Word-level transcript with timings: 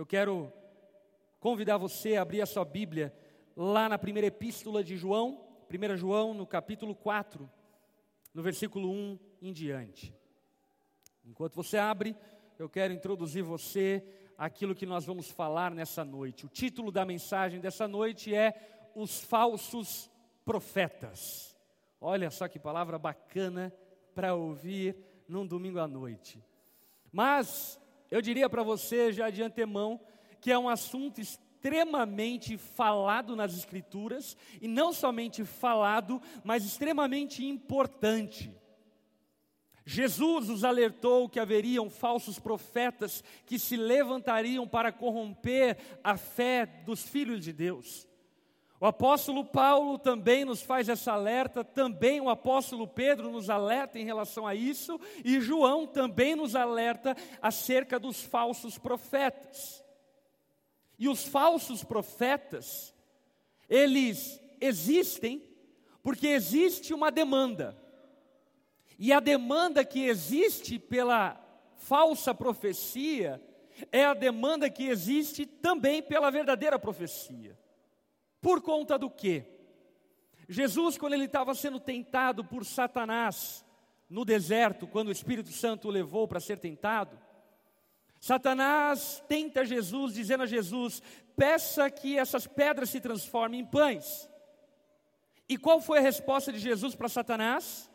Eu 0.00 0.06
quero 0.06 0.50
convidar 1.38 1.76
você 1.76 2.16
a 2.16 2.22
abrir 2.22 2.40
a 2.40 2.46
sua 2.46 2.64
Bíblia 2.64 3.14
lá 3.54 3.86
na 3.86 3.98
primeira 3.98 4.28
epístola 4.28 4.82
de 4.82 4.96
João, 4.96 5.46
1 5.70 5.96
João, 5.98 6.32
no 6.32 6.46
capítulo 6.46 6.94
4, 6.94 7.46
no 8.32 8.42
versículo 8.42 8.90
1 8.90 9.18
em 9.42 9.52
diante. 9.52 10.16
Enquanto 11.22 11.54
você 11.54 11.76
abre, 11.76 12.16
eu 12.58 12.66
quero 12.66 12.94
introduzir 12.94 13.42
você 13.42 14.02
aquilo 14.38 14.74
que 14.74 14.86
nós 14.86 15.04
vamos 15.04 15.30
falar 15.30 15.70
nessa 15.70 16.02
noite. 16.02 16.46
O 16.46 16.48
título 16.48 16.90
da 16.90 17.04
mensagem 17.04 17.60
dessa 17.60 17.86
noite 17.86 18.34
é 18.34 18.90
Os 18.94 19.20
Falsos 19.20 20.10
Profetas. 20.46 21.54
Olha 22.00 22.30
só 22.30 22.48
que 22.48 22.58
palavra 22.58 22.98
bacana 22.98 23.70
para 24.14 24.34
ouvir 24.34 24.96
num 25.28 25.46
domingo 25.46 25.78
à 25.78 25.86
noite. 25.86 26.42
Mas 27.12 27.78
eu 28.10 28.20
diria 28.20 28.48
para 28.48 28.62
você 28.62 29.12
já 29.12 29.30
de 29.30 29.42
antemão 29.42 30.00
que 30.40 30.50
é 30.50 30.58
um 30.58 30.68
assunto 30.68 31.20
extremamente 31.20 32.56
falado 32.56 33.36
nas 33.36 33.54
Escrituras, 33.54 34.36
e 34.60 34.66
não 34.66 34.92
somente 34.92 35.44
falado, 35.44 36.20
mas 36.42 36.64
extremamente 36.64 37.44
importante. 37.44 38.50
Jesus 39.84 40.48
os 40.48 40.64
alertou 40.64 41.28
que 41.28 41.40
haveriam 41.40 41.90
falsos 41.90 42.38
profetas 42.38 43.22
que 43.44 43.58
se 43.58 43.76
levantariam 43.76 44.66
para 44.66 44.92
corromper 44.92 45.76
a 46.02 46.16
fé 46.16 46.64
dos 46.64 47.02
filhos 47.02 47.44
de 47.44 47.52
Deus. 47.52 48.08
O 48.80 48.86
apóstolo 48.86 49.44
Paulo 49.44 49.98
também 49.98 50.42
nos 50.42 50.62
faz 50.62 50.88
essa 50.88 51.12
alerta, 51.12 51.62
também 51.62 52.18
o 52.18 52.30
apóstolo 52.30 52.88
Pedro 52.88 53.30
nos 53.30 53.50
alerta 53.50 53.98
em 53.98 54.06
relação 54.06 54.46
a 54.46 54.54
isso, 54.54 54.98
e 55.22 55.38
João 55.38 55.86
também 55.86 56.34
nos 56.34 56.56
alerta 56.56 57.14
acerca 57.42 58.00
dos 58.00 58.22
falsos 58.22 58.78
profetas. 58.78 59.84
E 60.98 61.10
os 61.10 61.28
falsos 61.28 61.84
profetas, 61.84 62.94
eles 63.68 64.40
existem 64.58 65.44
porque 66.02 66.28
existe 66.28 66.94
uma 66.94 67.10
demanda. 67.10 67.76
E 68.98 69.12
a 69.12 69.20
demanda 69.20 69.84
que 69.84 70.06
existe 70.06 70.78
pela 70.78 71.38
falsa 71.76 72.34
profecia 72.34 73.42
é 73.92 74.06
a 74.06 74.14
demanda 74.14 74.70
que 74.70 74.86
existe 74.86 75.44
também 75.44 76.02
pela 76.02 76.30
verdadeira 76.30 76.78
profecia. 76.78 77.58
Por 78.40 78.62
conta 78.62 78.98
do 78.98 79.10
quê? 79.10 79.44
Jesus, 80.48 80.98
quando 80.98 81.12
ele 81.12 81.26
estava 81.26 81.54
sendo 81.54 81.78
tentado 81.78 82.44
por 82.44 82.64
Satanás 82.64 83.64
no 84.08 84.24
deserto, 84.24 84.86
quando 84.86 85.08
o 85.08 85.12
Espírito 85.12 85.52
Santo 85.52 85.88
o 85.88 85.90
levou 85.90 86.26
para 86.26 86.40
ser 86.40 86.58
tentado, 86.58 87.16
Satanás 88.18 89.22
tenta 89.28 89.64
Jesus, 89.64 90.14
dizendo 90.14 90.42
a 90.42 90.46
Jesus: 90.46 91.02
peça 91.36 91.90
que 91.90 92.18
essas 92.18 92.46
pedras 92.46 92.90
se 92.90 93.00
transformem 93.00 93.60
em 93.60 93.64
pães. 93.64 94.28
E 95.48 95.56
qual 95.56 95.80
foi 95.80 95.98
a 95.98 96.02
resposta 96.02 96.52
de 96.52 96.58
Jesus 96.58 96.94
para 96.94 97.08
Satanás? 97.08 97.90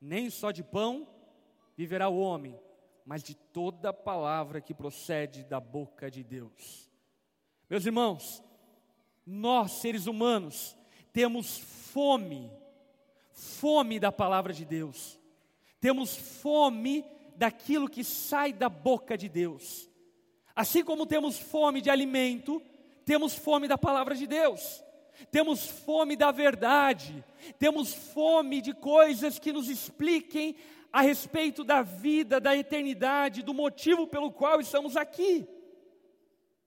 Nem 0.00 0.30
só 0.30 0.50
de 0.50 0.62
pão 0.62 1.08
viverá 1.76 2.08
o 2.08 2.18
homem, 2.18 2.58
mas 3.04 3.22
de 3.22 3.34
toda 3.34 3.92
palavra 3.92 4.60
que 4.60 4.74
procede 4.74 5.44
da 5.44 5.58
boca 5.58 6.10
de 6.10 6.22
Deus. 6.22 6.90
Meus 7.70 7.86
irmãos, 7.86 8.42
nós, 9.30 9.72
seres 9.72 10.06
humanos, 10.06 10.74
temos 11.12 11.58
fome, 11.58 12.50
fome 13.30 14.00
da 14.00 14.10
palavra 14.10 14.54
de 14.54 14.64
Deus, 14.64 15.20
temos 15.78 16.16
fome 16.16 17.04
daquilo 17.36 17.90
que 17.90 18.02
sai 18.02 18.54
da 18.54 18.70
boca 18.70 19.18
de 19.18 19.28
Deus. 19.28 19.86
Assim 20.56 20.82
como 20.82 21.04
temos 21.04 21.38
fome 21.38 21.82
de 21.82 21.90
alimento, 21.90 22.62
temos 23.04 23.34
fome 23.34 23.68
da 23.68 23.76
palavra 23.76 24.14
de 24.14 24.26
Deus, 24.26 24.82
temos 25.30 25.66
fome 25.66 26.16
da 26.16 26.32
verdade, 26.32 27.22
temos 27.58 27.92
fome 27.92 28.62
de 28.62 28.72
coisas 28.72 29.38
que 29.38 29.52
nos 29.52 29.68
expliquem 29.68 30.56
a 30.90 31.02
respeito 31.02 31.62
da 31.64 31.82
vida, 31.82 32.40
da 32.40 32.56
eternidade, 32.56 33.42
do 33.42 33.52
motivo 33.52 34.06
pelo 34.06 34.32
qual 34.32 34.58
estamos 34.58 34.96
aqui. 34.96 35.46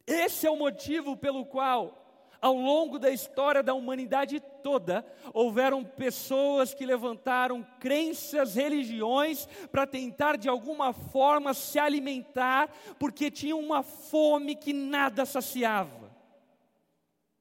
Esse 0.06 0.46
é 0.46 0.52
o 0.52 0.56
motivo 0.56 1.18
pelo 1.18 1.44
qual 1.44 2.01
ao 2.42 2.56
longo 2.56 2.98
da 2.98 3.12
história 3.12 3.62
da 3.62 3.74
humanidade 3.74 4.40
toda, 4.64 5.06
houveram 5.32 5.84
pessoas 5.84 6.74
que 6.74 6.86
levantaram 6.86 7.66
crenças, 7.80 8.56
religiões, 8.56 9.48
para 9.72 9.86
tentar 9.86 10.38
de 10.38 10.50
alguma 10.50 10.92
forma 10.92 11.54
se 11.54 11.78
alimentar, 11.78 12.70
porque 12.98 13.30
tinham 13.30 13.60
uma 13.60 13.84
fome 13.84 14.56
que 14.56 14.74
nada 14.74 15.24
saciava. 15.24 16.12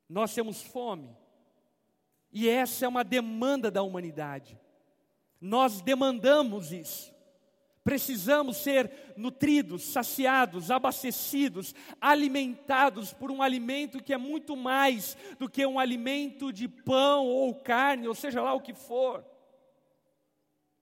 Nós 0.06 0.34
temos 0.34 0.60
fome, 0.60 1.16
e 2.30 2.48
essa 2.48 2.84
é 2.84 2.88
uma 2.88 3.02
demanda 3.02 3.70
da 3.70 3.82
humanidade. 3.82 4.58
Nós 5.40 5.80
demandamos 5.80 6.72
isso. 6.72 7.12
Precisamos 7.82 8.58
ser 8.58 9.14
nutridos, 9.16 9.84
saciados, 9.84 10.70
abastecidos, 10.70 11.74
alimentados 12.00 13.12
por 13.12 13.30
um 13.30 13.42
alimento 13.42 14.02
que 14.02 14.12
é 14.12 14.18
muito 14.18 14.54
mais 14.54 15.16
do 15.38 15.48
que 15.48 15.64
um 15.64 15.78
alimento 15.78 16.52
de 16.52 16.68
pão 16.68 17.26
ou 17.26 17.54
carne, 17.54 18.06
ou 18.06 18.14
seja 18.14 18.42
lá 18.42 18.52
o 18.52 18.60
que 18.60 18.74
for. 18.74 19.24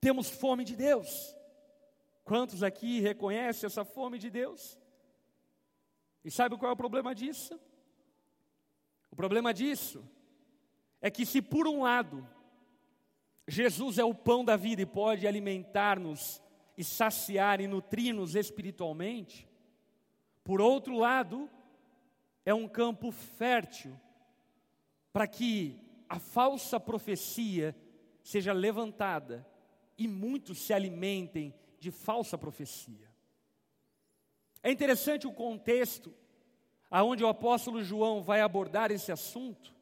Temos 0.01 0.29
fome 0.29 0.65
de 0.65 0.75
Deus. 0.75 1.37
Quantos 2.25 2.63
aqui 2.63 3.01
reconhecem 3.01 3.67
essa 3.67 3.85
fome 3.85 4.19
de 4.19 4.29
Deus? 4.29 4.77
E 6.25 6.31
sabe 6.31 6.57
qual 6.57 6.71
é 6.71 6.75
o 6.75 6.77
problema 6.77 7.15
disso? 7.15 7.59
O 9.11 9.17
problema 9.17 9.55
disso 9.55 10.05
é 11.01 11.11
que, 11.11 11.25
se 11.25 11.41
por 11.41 11.67
um 11.69 11.83
lado, 11.83 12.29
Jesus 13.47 13.99
é 13.99 14.05
o 14.05 14.15
pão 14.15 14.45
da 14.45 14.57
vida 14.57 14.83
e 14.83 14.87
pode 14.87 15.27
alimentar-nos 15.27 16.43
e 16.79 16.85
saciar 16.85 17.61
e 17.61 17.67
nutrir-nos 17.67 18.37
espiritualmente. 18.37 19.49
Por 20.45 20.61
outro 20.61 20.97
lado, 20.97 21.51
é 22.47 22.55
um 22.55 22.69
campo 22.69 23.11
fértil 23.11 23.99
para 25.13 25.27
que 25.27 25.77
a 26.09 26.21
falsa 26.21 26.79
profecia 26.79 27.75
seja 28.23 28.53
levantada 28.53 29.45
e 29.99 30.07
muitos 30.07 30.59
se 30.59 30.73
alimentem 30.73 31.53
de 31.81 31.91
falsa 31.91 32.39
profecia. 32.39 33.11
É 34.63 34.71
interessante 34.71 35.27
o 35.27 35.33
contexto 35.33 36.15
aonde 36.89 37.25
o 37.25 37.29
apóstolo 37.29 37.83
João 37.83 38.23
vai 38.23 38.41
abordar 38.41 38.93
esse 38.93 39.11
assunto, 39.11 39.75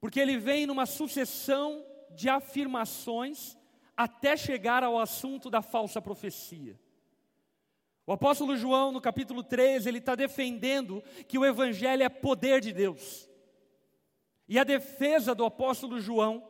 porque 0.00 0.20
ele 0.20 0.36
vem 0.36 0.66
numa 0.66 0.84
sucessão 0.84 1.82
de 2.10 2.28
afirmações 2.28 3.56
até 3.96 4.36
chegar 4.36 4.82
ao 4.82 4.98
assunto 4.98 5.50
da 5.50 5.62
falsa 5.62 6.00
profecia. 6.00 6.78
O 8.06 8.12
apóstolo 8.12 8.56
João, 8.56 8.92
no 8.92 9.00
capítulo 9.00 9.42
3, 9.42 9.86
ele 9.86 9.98
está 9.98 10.14
defendendo 10.14 11.02
que 11.26 11.38
o 11.38 11.44
Evangelho 11.44 12.02
é 12.02 12.08
poder 12.08 12.60
de 12.60 12.72
Deus. 12.72 13.28
E 14.46 14.58
a 14.58 14.64
defesa 14.64 15.34
do 15.34 15.44
apóstolo 15.44 15.98
João 16.00 16.46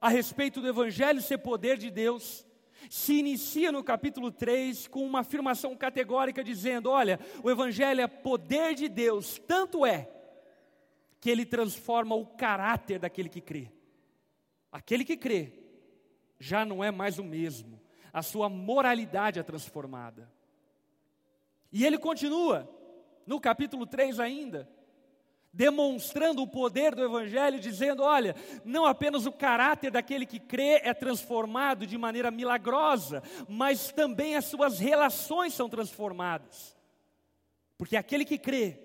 a 0.00 0.08
respeito 0.08 0.60
do 0.60 0.68
Evangelho 0.68 1.20
ser 1.20 1.38
poder 1.38 1.76
de 1.76 1.90
Deus 1.90 2.46
se 2.88 3.14
inicia 3.14 3.72
no 3.72 3.82
capítulo 3.82 4.30
3 4.30 4.86
com 4.86 5.04
uma 5.04 5.20
afirmação 5.20 5.76
categórica 5.76 6.42
dizendo: 6.42 6.90
olha, 6.90 7.20
o 7.42 7.50
Evangelho 7.50 8.00
é 8.00 8.06
poder 8.06 8.74
de 8.74 8.88
Deus, 8.88 9.38
tanto 9.46 9.84
é 9.84 10.08
que 11.20 11.28
ele 11.28 11.44
transforma 11.44 12.14
o 12.14 12.26
caráter 12.26 12.98
daquele 12.98 13.28
que 13.28 13.40
crê. 13.40 13.70
Aquele 14.70 15.04
que 15.04 15.16
crê 15.16 15.65
já 16.38 16.64
não 16.64 16.82
é 16.82 16.90
mais 16.90 17.18
o 17.18 17.24
mesmo, 17.24 17.80
a 18.12 18.22
sua 18.22 18.48
moralidade 18.48 19.38
é 19.38 19.42
transformada. 19.42 20.30
E 21.72 21.84
ele 21.84 21.98
continua, 21.98 22.68
no 23.26 23.40
capítulo 23.40 23.86
3 23.86 24.20
ainda, 24.20 24.68
demonstrando 25.52 26.42
o 26.42 26.46
poder 26.46 26.94
do 26.94 27.02
Evangelho, 27.02 27.58
dizendo: 27.58 28.02
olha, 28.02 28.36
não 28.64 28.84
apenas 28.84 29.26
o 29.26 29.32
caráter 29.32 29.90
daquele 29.90 30.26
que 30.26 30.38
crê 30.38 30.80
é 30.82 30.92
transformado 30.92 31.86
de 31.86 31.96
maneira 31.96 32.30
milagrosa, 32.30 33.22
mas 33.48 33.90
também 33.90 34.36
as 34.36 34.44
suas 34.44 34.78
relações 34.78 35.54
são 35.54 35.68
transformadas. 35.68 36.76
Porque 37.78 37.96
aquele 37.96 38.24
que 38.24 38.38
crê 38.38 38.78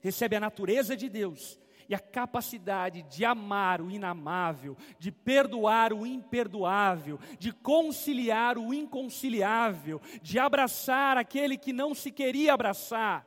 recebe 0.00 0.36
a 0.36 0.40
natureza 0.40 0.96
de 0.96 1.08
Deus 1.08 1.61
e 1.92 1.94
a 1.94 1.98
capacidade 1.98 3.02
de 3.02 3.22
amar 3.22 3.82
o 3.82 3.90
inamável, 3.90 4.74
de 4.98 5.12
perdoar 5.12 5.92
o 5.92 6.06
imperdoável, 6.06 7.18
de 7.38 7.52
conciliar 7.52 8.56
o 8.56 8.72
inconciliável, 8.72 10.00
de 10.22 10.38
abraçar 10.38 11.18
aquele 11.18 11.58
que 11.58 11.70
não 11.70 11.94
se 11.94 12.10
queria 12.10 12.54
abraçar. 12.54 13.26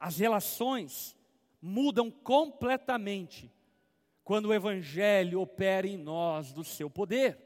As 0.00 0.18
relações 0.18 1.16
mudam 1.60 2.10
completamente 2.10 3.48
quando 4.24 4.46
o 4.46 4.54
Evangelho 4.54 5.40
opera 5.40 5.86
em 5.86 5.96
nós 5.96 6.52
do 6.52 6.64
seu 6.64 6.90
poder. 6.90 7.38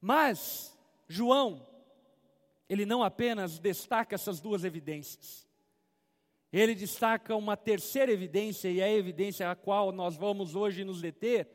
Mas, 0.00 0.78
João, 1.08 1.66
ele 2.68 2.86
não 2.86 3.02
apenas 3.02 3.58
destaca 3.58 4.14
essas 4.14 4.40
duas 4.40 4.62
evidências, 4.62 5.43
ele 6.60 6.74
destaca 6.74 7.34
uma 7.34 7.56
terceira 7.56 8.12
evidência, 8.12 8.68
e 8.68 8.78
é 8.78 8.84
a 8.84 8.92
evidência 8.92 9.50
a 9.50 9.56
qual 9.56 9.90
nós 9.90 10.16
vamos 10.16 10.54
hoje 10.54 10.84
nos 10.84 11.02
deter, 11.02 11.48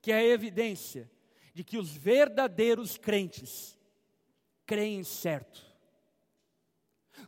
que 0.00 0.12
é 0.12 0.16
a 0.16 0.24
evidência 0.24 1.10
de 1.52 1.64
que 1.64 1.76
os 1.76 1.90
verdadeiros 1.90 2.96
crentes 2.96 3.76
creem 4.64 5.02
certo. 5.02 5.66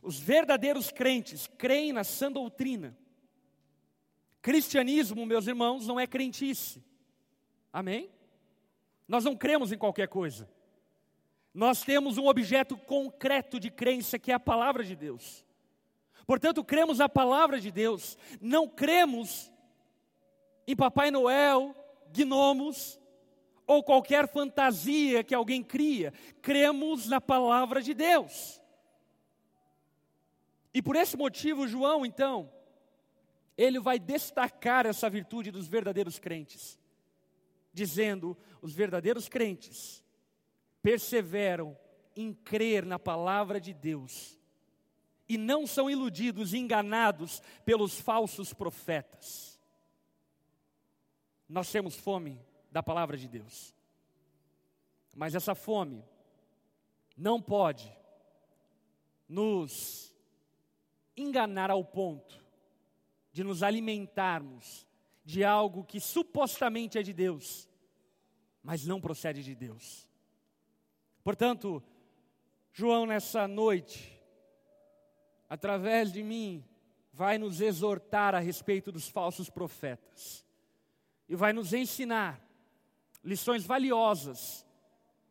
Os 0.01 0.17
verdadeiros 0.17 0.91
crentes 0.91 1.45
creem 1.57 1.91
na 1.91 2.05
sã 2.05 2.31
doutrina. 2.31 2.97
Cristianismo, 4.41 5.25
meus 5.25 5.45
irmãos, 5.45 5.85
não 5.85 5.99
é 5.99 6.07
crentice. 6.07 6.81
Amém? 7.71 8.09
Nós 9.05 9.25
não 9.25 9.35
cremos 9.35 9.73
em 9.73 9.77
qualquer 9.77 10.07
coisa. 10.07 10.49
Nós 11.53 11.83
temos 11.83 12.17
um 12.17 12.27
objeto 12.27 12.77
concreto 12.77 13.59
de 13.59 13.69
crença 13.69 14.17
que 14.17 14.31
é 14.31 14.35
a 14.35 14.39
palavra 14.39 14.85
de 14.85 14.95
Deus. 14.95 15.45
Portanto, 16.25 16.63
cremos 16.63 16.99
na 16.99 17.09
palavra 17.09 17.59
de 17.59 17.71
Deus, 17.71 18.17
não 18.39 18.67
cremos 18.67 19.51
em 20.65 20.75
Papai 20.75 21.11
Noel, 21.11 21.75
gnomos 22.11 22.99
ou 23.67 23.83
qualquer 23.83 24.27
fantasia 24.27 25.23
que 25.23 25.35
alguém 25.35 25.63
cria, 25.63 26.13
cremos 26.41 27.07
na 27.07 27.19
palavra 27.19 27.81
de 27.81 27.93
Deus. 27.93 28.61
E 30.73 30.81
por 30.81 30.95
esse 30.95 31.15
motivo, 31.17 31.67
João, 31.67 32.05
então, 32.05 32.51
ele 33.57 33.79
vai 33.79 33.99
destacar 33.99 34.85
essa 34.85 35.09
virtude 35.09 35.51
dos 35.51 35.67
verdadeiros 35.67 36.17
crentes, 36.19 36.79
dizendo: 37.73 38.37
os 38.61 38.73
verdadeiros 38.73 39.27
crentes 39.27 40.03
perseveram 40.81 41.77
em 42.15 42.33
crer 42.33 42.85
na 42.85 42.97
palavra 42.97 43.59
de 43.59 43.73
Deus 43.73 44.39
e 45.27 45.37
não 45.37 45.65
são 45.65 45.89
iludidos, 45.89 46.53
enganados 46.53 47.41
pelos 47.65 47.99
falsos 47.99 48.53
profetas. 48.53 49.59
Nós 51.47 51.71
temos 51.71 51.95
fome 51.95 52.39
da 52.71 52.81
palavra 52.81 53.17
de 53.17 53.27
Deus, 53.27 53.75
mas 55.15 55.35
essa 55.35 55.53
fome 55.53 56.03
não 57.15 57.41
pode 57.41 57.95
nos 59.27 60.13
enganar 61.15 61.69
ao 61.69 61.83
ponto 61.85 62.43
de 63.31 63.43
nos 63.43 63.63
alimentarmos 63.63 64.87
de 65.23 65.43
algo 65.43 65.83
que 65.83 65.99
supostamente 65.99 66.97
é 66.97 67.03
de 67.03 67.13
Deus, 67.13 67.69
mas 68.61 68.85
não 68.85 68.99
procede 68.99 69.43
de 69.43 69.55
Deus. 69.55 70.07
Portanto, 71.23 71.81
João, 72.73 73.05
nessa 73.05 73.47
noite, 73.47 74.12
através 75.53 76.11
de 76.11 76.23
mim, 76.23 76.65
vai 77.11 77.37
nos 77.37 77.61
exortar 77.61 78.33
a 78.33 78.39
respeito 78.39 78.91
dos 78.91 79.07
falsos 79.07 79.51
profetas 79.51 80.43
e 81.29 81.35
vai 81.35 81.53
nos 81.53 81.73
ensinar 81.73 82.41
lições 83.23 83.63
valiosas 83.63 84.65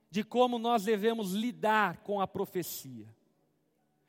de 0.09 0.23
como 0.23 0.61
nós 0.61 0.85
devemos 0.85 1.33
lidar 1.33 2.05
com 2.05 2.21
a 2.21 2.29
profecia. 2.29 3.13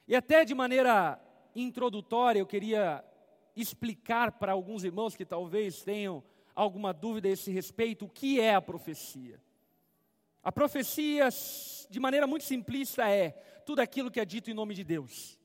E 0.07 0.15
até 0.15 0.45
de 0.45 0.53
maneira 0.53 1.19
introdutória, 1.55 2.39
eu 2.39 2.45
queria 2.45 3.03
explicar 3.55 4.33
para 4.33 4.51
alguns 4.51 4.83
irmãos 4.83 5.15
que 5.15 5.25
talvez 5.25 5.81
tenham 5.81 6.23
alguma 6.53 6.93
dúvida 6.93 7.27
a 7.27 7.31
esse 7.31 7.49
respeito 7.49 8.05
o 8.05 8.09
que 8.09 8.39
é 8.39 8.53
a 8.53 8.61
profecia. 8.61 9.41
A 10.43 10.51
profecia, 10.51 11.27
de 11.89 11.99
maneira 11.99 12.27
muito 12.27 12.45
simplista, 12.45 13.09
é 13.09 13.31
tudo 13.65 13.79
aquilo 13.79 14.11
que 14.11 14.19
é 14.19 14.25
dito 14.25 14.51
em 14.51 14.53
nome 14.53 14.75
de 14.75 14.83
Deus. 14.83 15.41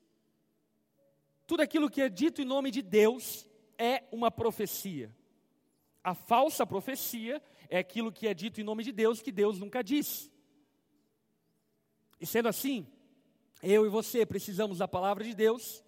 Tudo 1.49 1.61
aquilo 1.61 1.89
que 1.89 1.99
é 1.99 2.07
dito 2.07 2.43
em 2.43 2.45
nome 2.45 2.69
de 2.69 2.83
Deus 2.83 3.49
é 3.75 4.03
uma 4.11 4.29
profecia. 4.29 5.11
A 6.03 6.13
falsa 6.13 6.63
profecia 6.63 7.41
é 7.67 7.79
aquilo 7.79 8.11
que 8.11 8.27
é 8.27 8.35
dito 8.35 8.61
em 8.61 8.63
nome 8.63 8.83
de 8.83 8.91
Deus 8.91 9.19
que 9.19 9.31
Deus 9.31 9.57
nunca 9.57 9.83
disse. 9.83 10.31
E 12.21 12.25
sendo 12.27 12.49
assim, 12.49 12.85
eu 13.63 13.83
e 13.83 13.89
você 13.89 14.27
precisamos 14.27 14.77
da 14.77 14.87
palavra 14.87 15.23
de 15.23 15.33
Deus, 15.33 15.83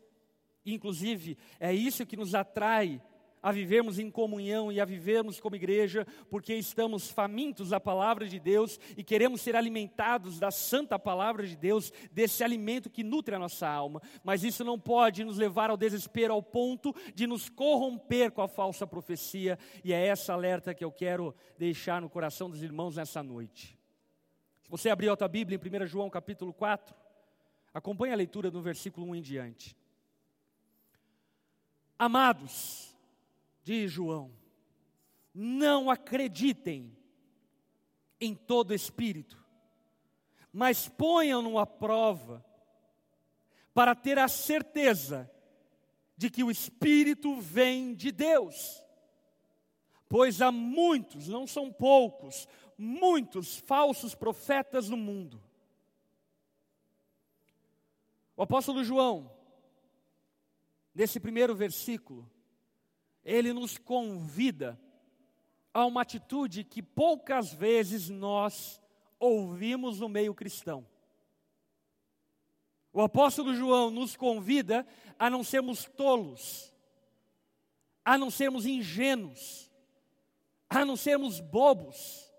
inclusive 0.66 1.38
é 1.60 1.72
isso 1.72 2.08
que 2.08 2.18
nos 2.18 2.34
atrai 2.34 3.00
a 3.42 3.52
vivermos 3.52 3.98
em 3.98 4.12
comunhão 4.12 4.72
e 4.72 4.80
a 4.80 4.86
vivermos 4.86 5.40
como 5.40 5.56
igreja, 5.56 6.06
porque 6.30 6.54
estamos 6.54 7.10
famintos 7.10 7.70
da 7.70 7.80
palavra 7.80 8.28
de 8.28 8.40
Deus 8.40 8.80
e 8.96 9.04
queremos 9.04 9.42
ser 9.42 9.56
alimentados 9.56 10.40
da 10.40 10.52
santa 10.52 11.00
palavra 11.00 11.46
de 11.48 11.56
Deus, 11.56 11.92
desse 12.12 12.44
alimento 12.44 12.90
que 12.90 13.04
nutre 13.04 13.34
a 13.34 13.40
nossa 13.40 13.68
alma. 13.68 14.02
Mas 14.24 14.44
isso 14.44 14.64
não 14.64 14.80
pode 14.80 15.24
nos 15.24 15.38
levar 15.38 15.70
ao 15.70 15.78
desespero 15.78 16.34
ao 16.34 16.44
ponto 16.44 16.94
de 17.16 17.26
nos 17.26 17.50
corromper 17.50 18.32
com 18.32 18.42
a 18.42 18.48
falsa 18.48 18.86
profecia, 18.86 19.58
e 19.84 19.94
é 19.94 20.06
essa 20.06 20.34
alerta 20.34 20.74
que 20.74 20.84
eu 20.84 20.92
quero 20.92 21.34
deixar 21.58 22.02
no 22.02 22.10
coração 22.10 22.50
dos 22.50 22.62
irmãos 22.62 22.96
nessa 22.96 23.24
noite. 23.24 23.78
Se 24.62 24.70
você 24.70 24.90
abrir 24.90 25.10
a 25.10 25.16
tua 25.16 25.28
Bíblia 25.28 25.60
em 25.62 25.84
1 25.84 25.88
João 25.88 26.10
capítulo 26.10 26.54
4, 26.54 26.96
acompanhe 27.74 28.14
a 28.14 28.18
leitura 28.18 28.52
do 28.52 28.62
versículo 28.62 29.08
1 29.08 29.16
em 29.16 29.22
diante. 29.22 29.78
Amados, 31.98 32.91
diz 33.64 33.92
João, 33.92 34.32
não 35.34 35.90
acreditem 35.90 36.96
em 38.20 38.36
todo 38.36 38.74
espírito, 38.74 39.44
mas 40.52 40.88
ponham-no 40.88 41.58
à 41.58 41.66
prova, 41.66 42.46
para 43.74 43.96
ter 43.96 44.20
a 44.20 44.28
certeza 44.28 45.32
de 46.18 46.30
que 46.30 46.44
o 46.44 46.52
Espírito 46.52 47.40
vem 47.40 47.96
de 47.96 48.12
Deus. 48.12 48.84
Pois 50.08 50.42
há 50.42 50.52
muitos, 50.52 51.28
não 51.28 51.48
são 51.48 51.72
poucos, 51.72 52.48
muitos 52.78 53.58
falsos 53.58 54.14
profetas 54.14 54.90
no 54.90 54.98
mundo. 54.98 55.42
O 58.36 58.44
apóstolo 58.44 58.84
João, 58.84 59.32
nesse 60.94 61.20
primeiro 61.20 61.56
versículo, 61.56 62.30
ele 63.24 63.54
nos 63.54 63.78
convida 63.78 64.80
a 65.74 65.86
uma 65.86 66.02
atitude 66.02 66.64
que 66.64 66.82
poucas 66.82 67.54
vezes 67.54 68.10
nós 68.10 68.82
ouvimos 69.20 70.00
no 70.00 70.10
meio 70.10 70.34
cristão. 70.34 70.86
O 72.94 73.02
apóstolo 73.02 73.56
João 73.56 73.90
nos 73.90 74.16
convida 74.16 74.86
a 75.18 75.30
não 75.30 75.44
sermos 75.44 75.86
tolos, 75.86 76.74
a 78.04 78.18
não 78.18 78.30
sermos 78.30 78.66
ingênuos, 78.66 79.72
a 80.70 80.84
não 80.84 80.98
sermos 80.98 81.40
bobos. 81.40 82.30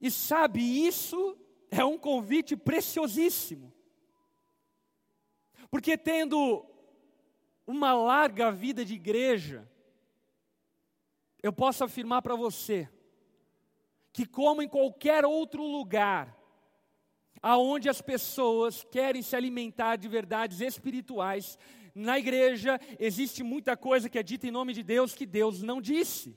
E 0.00 0.10
sabe, 0.10 0.60
isso 0.60 1.38
é 1.70 1.84
um 1.84 1.98
convite 1.98 2.56
preciosíssimo. 2.56 3.72
Porque 5.70 5.96
tendo 5.96 6.66
uma 7.70 7.92
larga 7.92 8.50
vida 8.50 8.84
de 8.84 8.94
igreja, 8.94 9.70
eu 11.40 11.52
posso 11.52 11.84
afirmar 11.84 12.20
para 12.20 12.34
você 12.34 12.90
que, 14.12 14.26
como 14.26 14.60
em 14.60 14.68
qualquer 14.68 15.24
outro 15.24 15.62
lugar, 15.62 16.36
aonde 17.40 17.88
as 17.88 18.02
pessoas 18.02 18.82
querem 18.90 19.22
se 19.22 19.36
alimentar 19.36 19.94
de 19.94 20.08
verdades 20.08 20.60
espirituais, 20.60 21.56
na 21.94 22.18
igreja 22.18 22.80
existe 22.98 23.44
muita 23.44 23.76
coisa 23.76 24.10
que 24.10 24.18
é 24.18 24.22
dita 24.22 24.48
em 24.48 24.50
nome 24.50 24.72
de 24.72 24.82
Deus 24.82 25.14
que 25.14 25.24
Deus 25.24 25.62
não 25.62 25.80
disse. 25.80 26.36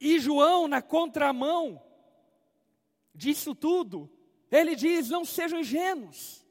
E 0.00 0.18
João, 0.18 0.66
na 0.66 0.80
contramão 0.80 1.82
disso 3.14 3.54
tudo, 3.54 4.10
ele 4.50 4.74
diz: 4.74 5.10
não 5.10 5.22
sejam 5.22 5.60
ingênuos. 5.60 6.45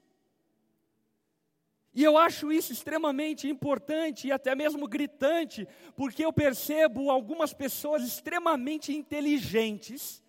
E 1.96 2.04
eu 2.04 2.18
acho 2.18 2.52
isso 2.52 2.74
extremamente 2.74 3.48
importante 3.48 4.28
e 4.28 4.32
até 4.32 4.54
mesmo 4.54 4.86
gritante, 4.86 5.66
porque 5.96 6.26
eu 6.26 6.34
percebo 6.34 7.10
algumas 7.10 7.54
pessoas 7.54 8.04
extremamente 8.04 8.94
inteligentes, 8.94 10.22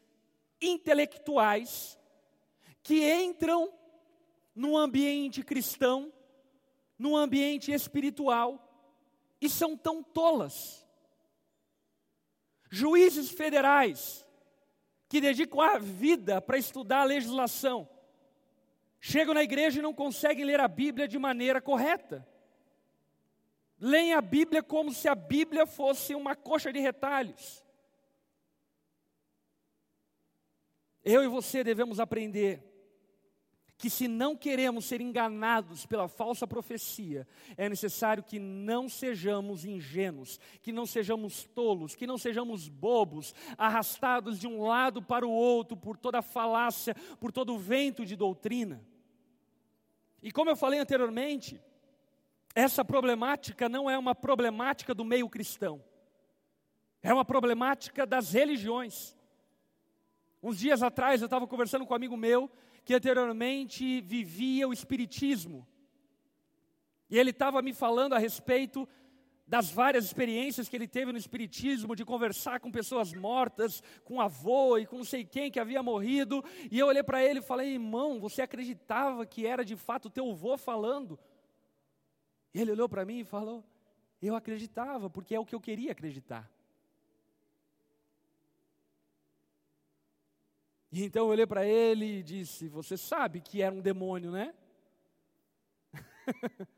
intelectuais, 0.61 1.99
que 2.85 3.13
entram 3.13 3.75
num 4.55 4.77
ambiente 4.77 5.43
cristão, 5.43 6.13
num 6.97 7.17
ambiente 7.17 7.73
espiritual, 7.73 8.63
e 9.41 9.49
são 9.49 9.77
tão 9.77 10.05
tolas. 10.05 10.87
Juízes 12.71 13.29
federais, 13.29 14.25
que 15.09 15.21
dedicam 15.21 15.61
a 15.61 15.79
vida 15.79 16.41
para 16.41 16.59
estudar 16.59 17.01
a 17.01 17.05
legislação, 17.05 17.89
chegam 19.07 19.35
na 19.35 19.45
igreja 19.45 19.79
e 19.79 19.83
não 19.83 19.95
conseguem 19.95 20.45
ler 20.45 20.59
a 20.59 20.67
Bíblia 20.67 21.07
de 21.07 21.17
maneira 21.17 21.61
correta. 21.61 22.27
Leem 23.79 24.13
a 24.13 24.21
Bíblia 24.21 24.65
como 24.65 24.93
se 24.93 25.07
a 25.07 25.15
Bíblia 25.15 25.65
fosse 25.65 26.13
uma 26.13 26.35
coxa 26.35 26.73
de 26.73 26.81
retalhos. 26.81 27.65
Eu 31.05 31.23
e 31.23 31.29
você 31.29 31.63
devemos 31.63 32.01
aprender 32.01 32.65
que 33.79 33.89
se 33.89 34.09
não 34.09 34.35
queremos 34.35 34.87
ser 34.87 35.01
enganados 35.01 35.87
pela 35.87 36.09
falsa 36.09 36.45
profecia, 36.45 37.29
é 37.57 37.69
necessário 37.69 38.25
que 38.25 38.41
não 38.41 38.89
sejamos 38.89 39.65
ingênuos, 39.65 40.41
que 40.61 40.73
não 40.73 40.85
sejamos 40.85 41.45
tolos, 41.45 41.95
que 41.95 42.09
não 42.09 42.19
sejamos 42.19 42.69
bobos, 42.69 43.33
arrastados 43.57 44.37
de 44.37 44.49
um 44.49 44.67
lado 44.67 45.01
para 45.01 45.25
o 45.25 45.31
outro 45.31 45.77
por 45.77 45.97
toda 45.97 46.21
falácia, 46.23 46.97
por 47.21 47.31
todo 47.31 47.55
o 47.55 47.59
vento 47.59 48.05
de 48.05 48.17
doutrina. 48.17 48.85
E 50.27 50.33
como 50.33 50.51
eu 50.51 50.57
falei 50.57 50.81
anteriormente, 50.81 51.63
essa 52.53 52.85
problemática 52.85 53.69
não 53.69 53.89
é 53.89 53.97
uma 53.97 54.13
problemática 54.13 54.93
do 54.93 55.05
meio 55.05 55.29
cristão, 55.29 55.81
é 57.01 57.15
uma 57.15 57.25
problemática 57.25 58.05
das 58.05 58.33
religiões. 58.33 59.17
Uns 60.43 60.59
dias 60.59 60.83
atrás 60.83 61.21
eu 61.21 61.27
estava 61.27 61.47
conversando 61.47 61.87
com 61.87 61.95
um 61.95 61.97
amigo 61.97 62.17
meu 62.17 62.51
que 62.85 62.93
anteriormente 62.93 64.01
vivia 64.01 64.67
o 64.67 64.73
Espiritismo. 64.73 65.65
E 67.09 67.17
ele 67.17 67.31
estava 67.31 67.63
me 67.63 67.73
falando 67.73 68.15
a 68.15 68.19
respeito 68.19 68.89
das 69.47 69.71
várias 69.71 70.05
experiências 70.05 70.69
que 70.69 70.75
ele 70.75 70.89
teve 70.89 71.13
no 71.13 71.19
Espiritismo, 71.19 71.95
de 71.95 72.05
conversar 72.05 72.59
com 72.59 72.71
pessoas 72.71 73.13
mortas, 73.13 73.83
com 74.03 74.21
avô 74.21 74.77
e 74.77 74.87
com 74.87 74.99
não 74.99 75.05
sei 75.05 75.25
quem 75.25 75.51
que 75.51 75.61
havia 75.61 75.83
morrido. 75.83 76.45
E 76.71 76.79
eu 76.79 76.89
olhei 76.89 77.03
para 77.03 77.23
ele 77.25 77.39
e 77.39 77.43
falei: 77.43 77.75
irmão, 77.75 78.19
você 78.19 78.43
acreditava 78.43 79.25
que 79.25 79.47
era 79.47 79.65
de 79.65 79.77
fato 79.77 80.07
o 80.07 80.11
teu 80.11 80.31
avô 80.31 80.59
falando? 80.59 81.19
E 82.53 82.61
ele 82.61 82.73
olhou 82.73 82.89
para 82.89 83.05
mim 83.05 83.21
e 83.21 83.25
falou: 83.25 83.65
eu 84.21 84.35
acreditava, 84.35 85.09
porque 85.09 85.35
é 85.35 85.41
o 85.41 85.47
que 85.47 85.55
eu 85.55 85.61
queria 85.61 85.93
acreditar. 85.93 86.51
E 90.91 91.05
então 91.05 91.25
eu 91.25 91.29
olhei 91.29 91.47
para 91.47 91.65
ele 91.65 92.19
e 92.19 92.23
disse: 92.23 92.69
Você 92.69 92.97
sabe 92.97 93.41
que 93.41 93.63
era 93.63 93.75
um 93.75 93.81
demônio, 93.81 94.31
né? 94.31 94.55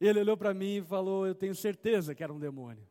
ele 0.00 0.20
olhou 0.20 0.36
para 0.36 0.52
mim 0.52 0.76
e 0.76 0.82
falou: 0.82 1.26
Eu 1.26 1.34
tenho 1.34 1.54
certeza 1.54 2.14
que 2.14 2.22
era 2.22 2.32
um 2.32 2.38
demônio. 2.38 2.86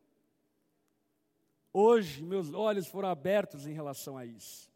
Hoje 1.72 2.24
meus 2.24 2.54
olhos 2.54 2.88
foram 2.88 3.10
abertos 3.10 3.68
em 3.68 3.74
relação 3.74 4.18
a 4.18 4.26
isso. 4.26 4.72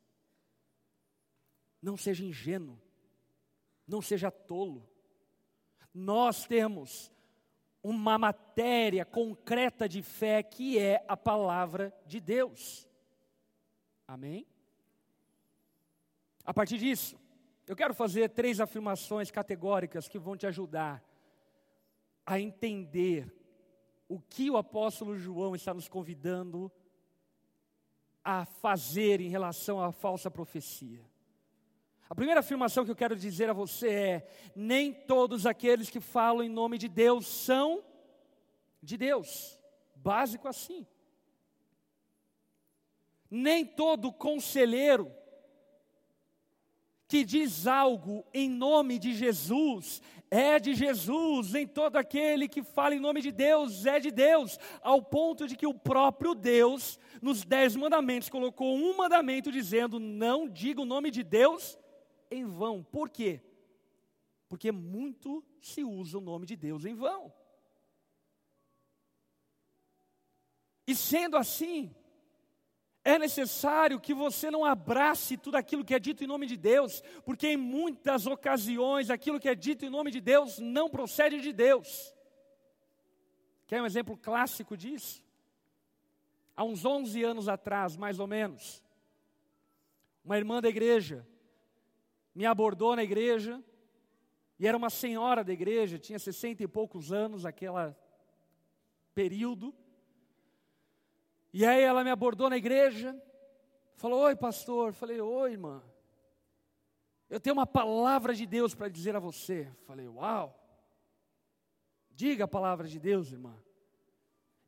Não 1.82 1.96
seja 1.96 2.26
ingênuo, 2.26 2.80
não 3.88 4.02
seja 4.02 4.30
tolo. 4.30 4.88
Nós 5.94 6.46
temos 6.46 7.12
uma 7.82 8.18
matéria 8.18 9.06
concreta 9.06 9.88
de 9.88 10.04
fé 10.04 10.44
que 10.44 10.78
é 10.78 11.04
a 11.08 11.16
palavra 11.16 11.94
de 12.06 12.20
Deus. 12.20 12.88
Amém? 14.06 14.46
A 16.44 16.54
partir 16.54 16.78
disso, 16.78 17.18
eu 17.68 17.76
quero 17.76 17.94
fazer 17.94 18.30
três 18.30 18.60
afirmações 18.60 19.32
categóricas 19.32 20.08
que 20.08 20.20
vão 20.20 20.36
te 20.36 20.46
ajudar 20.48 21.04
a 22.30 22.40
entender 22.40 23.36
o 24.08 24.20
que 24.20 24.52
o 24.52 24.58
apóstolo 24.58 25.18
João 25.18 25.56
está 25.56 25.74
nos 25.74 25.88
convidando 25.88 26.72
a 28.24 28.46
fazer 28.46 29.20
em 29.20 29.30
relação 29.30 29.82
à 29.82 29.92
falsa 29.92 30.30
profecia. 30.30 31.04
A 32.08 32.14
primeira 32.14 32.42
afirmação 32.42 32.86
que 32.86 32.92
eu 32.92 32.96
quero 32.96 33.16
dizer 33.16 33.50
a 33.50 33.54
você 33.54 33.90
é: 33.90 34.52
nem 34.56 34.94
todos 34.94 35.48
aqueles 35.48 35.90
que 35.90 36.00
falam 36.00 36.44
em 36.44 36.50
nome 36.50 36.78
de 36.78 36.88
Deus 36.88 37.26
são 37.26 37.84
de 38.80 38.96
Deus. 38.96 39.58
Básico 39.96 40.48
assim. 40.48 40.86
Nem 43.28 43.66
todo 43.66 44.14
conselheiro 44.14 45.12
que 47.10 47.26
diz 47.26 47.66
algo 47.66 48.24
em 48.32 48.48
nome 48.48 49.00
de 49.00 49.14
Jesus 49.16 50.00
é 50.32 50.60
de 50.60 50.76
Jesus, 50.76 51.54
nem 51.54 51.66
todo 51.66 51.96
aquele 51.96 52.48
que 52.48 52.62
fala 52.62 52.94
em 52.94 53.00
nome 53.00 53.20
de 53.20 53.32
Deus 53.32 53.88
é 53.88 54.00
de 54.00 54.12
Deus, 54.12 54.60
ao 54.80 55.02
ponto 55.02 55.48
de 55.48 55.56
que 55.56 55.66
o 55.66 55.74
próprio 55.74 56.36
Deus, 56.36 57.00
nos 57.20 57.44
Dez 57.44 57.76
Mandamentos, 57.76 58.30
colocou 58.30 58.76
um 58.76 58.96
mandamento 58.96 59.52
dizendo: 59.52 60.00
não 60.00 60.48
diga 60.48 60.82
o 60.82 60.86
nome 60.86 61.10
de 61.10 61.24
Deus 61.24 61.80
em 62.30 62.46
vão. 62.46 62.84
Por 62.84 63.10
quê? 63.10 63.42
Porque 64.48 64.72
muito 64.72 65.44
se 65.60 65.84
usa 65.84 66.20
o 66.20 66.22
nome 66.22 66.46
de 66.46 66.56
Deus 66.56 66.86
em 66.86 66.94
vão. 66.94 67.34
E 70.86 70.96
sendo 70.96 71.38
assim, 71.38 71.96
é 73.04 73.18
necessário 73.18 74.00
que 74.00 74.14
você 74.14 74.52
não 74.52 74.66
abrace 74.66 75.38
tudo 75.38 75.56
aquilo 75.56 75.86
que 75.86 75.94
é 75.94 76.00
dito 76.00 76.24
em 76.24 76.28
nome 76.28 76.46
de 76.46 76.58
Deus, 76.58 77.02
porque 77.24 77.48
em 77.48 77.58
muitas 77.58 78.28
ocasiões 78.28 79.10
aquilo 79.10 79.40
que 79.40 79.50
é 79.50 79.56
dito 79.56 79.86
em 79.86 79.90
nome 79.90 80.12
de 80.12 80.20
Deus 80.20 80.60
não 80.60 80.90
procede 80.90 81.40
de 81.40 81.54
Deus. 81.54 82.14
Quer 83.68 83.82
um 83.82 83.86
exemplo 83.86 84.18
clássico 84.18 84.76
disso? 84.76 85.24
Há 86.56 86.64
uns 86.64 86.84
11 86.84 87.24
anos 87.24 87.48
atrás, 87.48 87.96
mais 87.96 88.20
ou 88.20 88.28
menos, 88.28 88.84
uma 90.24 90.38
irmã 90.38 90.62
da 90.62 90.68
igreja 90.68 91.26
me 92.36 92.46
abordou 92.46 92.96
na 92.96 93.04
igreja, 93.04 93.64
e 94.58 94.68
era 94.68 94.78
uma 94.78 94.90
senhora 94.90 95.44
da 95.44 95.52
igreja, 95.52 95.98
tinha 95.98 96.20
60 96.20 96.64
e 96.64 96.68
poucos 96.68 97.12
anos, 97.12 97.46
aquele 97.46 97.94
período, 99.14 99.74
e 101.52 101.66
aí 101.66 101.82
ela 101.82 102.04
me 102.04 102.12
abordou 102.12 102.50
na 102.50 102.58
igreja, 102.58 103.20
falou: 103.96 104.22
Oi, 104.22 104.36
pastor. 104.36 104.94
Falei: 104.94 105.20
Oi, 105.20 105.52
irmã. 105.52 105.84
Eu 107.30 107.40
tenho 107.40 107.56
uma 107.56 107.68
palavra 107.68 108.34
de 108.34 108.46
Deus 108.46 108.74
para 108.74 108.90
dizer 108.90 109.16
a 109.16 109.20
você. 109.20 109.72
Falei: 109.86 110.08
Uau. 110.08 110.56
Diga 112.12 112.46
a 112.46 112.48
palavra 112.48 112.88
de 112.88 113.00
Deus, 113.00 113.32
irmã. 113.32 113.56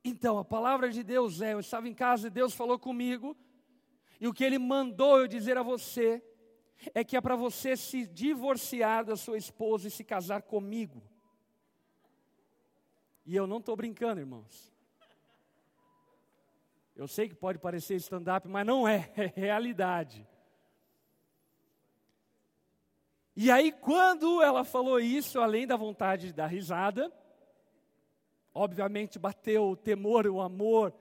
Então, 0.03 0.39
a 0.39 0.45
palavra 0.45 0.89
de 0.89 1.03
Deus 1.03 1.41
é: 1.41 1.53
eu 1.53 1.59
estava 1.59 1.87
em 1.87 1.93
casa 1.93 2.27
e 2.27 2.31
Deus 2.31 2.53
falou 2.53 2.79
comigo, 2.79 3.37
e 4.19 4.27
o 4.27 4.33
que 4.33 4.43
Ele 4.43 4.57
mandou 4.57 5.19
eu 5.19 5.27
dizer 5.27 5.57
a 5.57 5.63
você 5.63 6.23
é 6.95 7.03
que 7.03 7.15
é 7.15 7.21
para 7.21 7.35
você 7.35 7.77
se 7.77 8.07
divorciar 8.07 9.05
da 9.05 9.15
sua 9.15 9.37
esposa 9.37 9.87
e 9.87 9.91
se 9.91 10.03
casar 10.03 10.41
comigo. 10.41 11.03
E 13.25 13.35
eu 13.35 13.45
não 13.45 13.57
estou 13.57 13.75
brincando, 13.75 14.19
irmãos. 14.19 14.73
Eu 17.01 17.07
sei 17.07 17.27
que 17.27 17.33
pode 17.33 17.57
parecer 17.57 17.95
stand-up, 17.95 18.47
mas 18.47 18.63
não 18.63 18.87
é, 18.87 19.11
é 19.17 19.25
realidade. 19.35 20.23
E 23.35 23.49
aí, 23.49 23.71
quando 23.71 24.39
ela 24.39 24.63
falou 24.63 24.99
isso, 24.99 25.39
além 25.39 25.65
da 25.65 25.75
vontade 25.75 26.27
de 26.27 26.33
dar 26.33 26.45
risada, 26.45 27.11
obviamente 28.53 29.17
bateu 29.17 29.69
o 29.69 29.75
temor, 29.75 30.27
o 30.27 30.41
amor, 30.41 30.93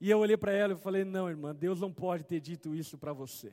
e 0.00 0.08
eu 0.08 0.20
olhei 0.20 0.36
para 0.36 0.52
ela 0.52 0.74
e 0.74 0.78
falei: 0.78 1.04
Não, 1.04 1.28
irmã, 1.28 1.52
Deus 1.52 1.80
não 1.80 1.92
pode 1.92 2.22
ter 2.22 2.38
dito 2.38 2.72
isso 2.72 2.96
para 2.96 3.12
você, 3.12 3.52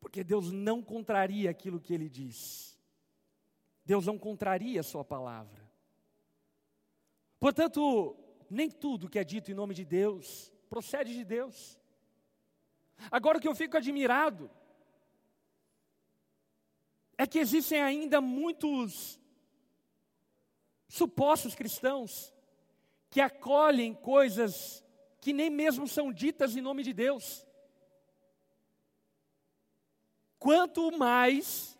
porque 0.00 0.24
Deus 0.24 0.50
não 0.50 0.82
contraria 0.82 1.50
aquilo 1.50 1.78
que 1.78 1.94
Ele 1.94 2.08
diz, 2.08 2.76
Deus 3.84 4.06
não 4.06 4.18
contraria 4.18 4.80
a 4.80 4.82
Sua 4.82 5.04
palavra. 5.04 5.62
Portanto, 7.38 8.16
nem 8.52 8.70
tudo 8.70 9.08
que 9.08 9.18
é 9.18 9.24
dito 9.24 9.50
em 9.50 9.54
nome 9.54 9.74
de 9.74 9.84
Deus 9.84 10.52
procede 10.68 11.14
de 11.14 11.24
Deus. 11.24 11.78
Agora 13.10 13.38
o 13.38 13.40
que 13.40 13.48
eu 13.48 13.54
fico 13.54 13.76
admirado 13.76 14.50
é 17.18 17.26
que 17.26 17.38
existem 17.38 17.80
ainda 17.80 18.20
muitos 18.20 19.20
supostos 20.88 21.54
cristãos 21.54 22.32
que 23.10 23.20
acolhem 23.20 23.94
coisas 23.94 24.84
que 25.20 25.32
nem 25.32 25.50
mesmo 25.50 25.86
são 25.86 26.12
ditas 26.12 26.56
em 26.56 26.60
nome 26.60 26.82
de 26.82 26.92
Deus. 26.92 27.46
Quanto 30.38 30.90
mais 30.96 31.78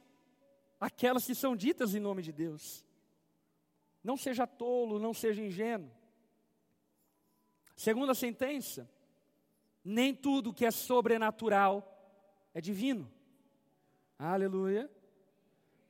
aquelas 0.83 1.25
que 1.25 1.35
são 1.35 1.55
ditas 1.55 1.95
em 1.95 2.00
nome 2.00 2.23
de 2.23 2.33
Deus. 2.33 2.85
Não 4.02 4.17
seja 4.17 4.49
tolo, 4.49 4.99
não 4.99 5.14
seja 5.14 5.41
ingênuo. 5.41 5.88
Segunda 7.76 8.14
sentença: 8.14 8.88
nem 9.85 10.14
tudo 10.14 10.52
que 10.52 10.64
é 10.64 10.71
sobrenatural 10.71 11.88
é 12.55 12.61
divino. 12.61 13.11
Aleluia. 14.19 14.91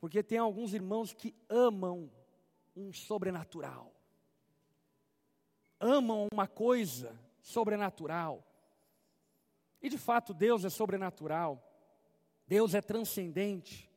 Porque 0.00 0.22
tem 0.22 0.38
alguns 0.38 0.74
irmãos 0.74 1.12
que 1.12 1.34
amam 1.48 2.10
um 2.74 2.92
sobrenatural. 2.92 3.92
Amam 5.78 6.26
uma 6.32 6.46
coisa 6.46 7.18
sobrenatural. 7.40 8.44
E 9.80 9.88
de 9.88 9.98
fato, 9.98 10.32
Deus 10.32 10.64
é 10.64 10.70
sobrenatural. 10.70 11.62
Deus 12.46 12.74
é 12.74 12.80
transcendente. 12.80 13.90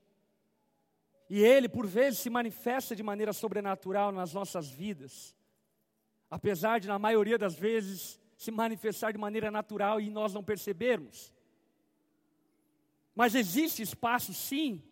E 1.29 1.39
Ele, 1.39 1.67
por 1.67 1.87
vezes, 1.87 2.19
se 2.19 2.29
manifesta 2.29 2.95
de 2.95 3.01
maneira 3.01 3.33
sobrenatural 3.33 4.11
nas 4.11 4.33
nossas 4.33 4.69
vidas 4.69 5.35
apesar 6.35 6.81
de, 6.81 6.87
na 6.89 6.99
maioria 6.99 7.37
das 7.37 7.55
vezes, 7.55 8.19
se 8.35 8.51
manifestar 8.51 9.13
de 9.13 9.17
maneira 9.17 9.49
natural 9.49 10.01
e 10.01 10.09
nós 10.09 10.33
não 10.33 10.43
percebermos. 10.43 11.33
Mas 13.15 13.35
existe 13.35 13.81
espaço, 13.81 14.33
sim, 14.33 14.83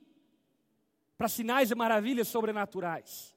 para 1.18 1.28
sinais 1.28 1.70
e 1.70 1.76
maravilhas 1.76 2.30
sobrenaturais. 2.30 3.36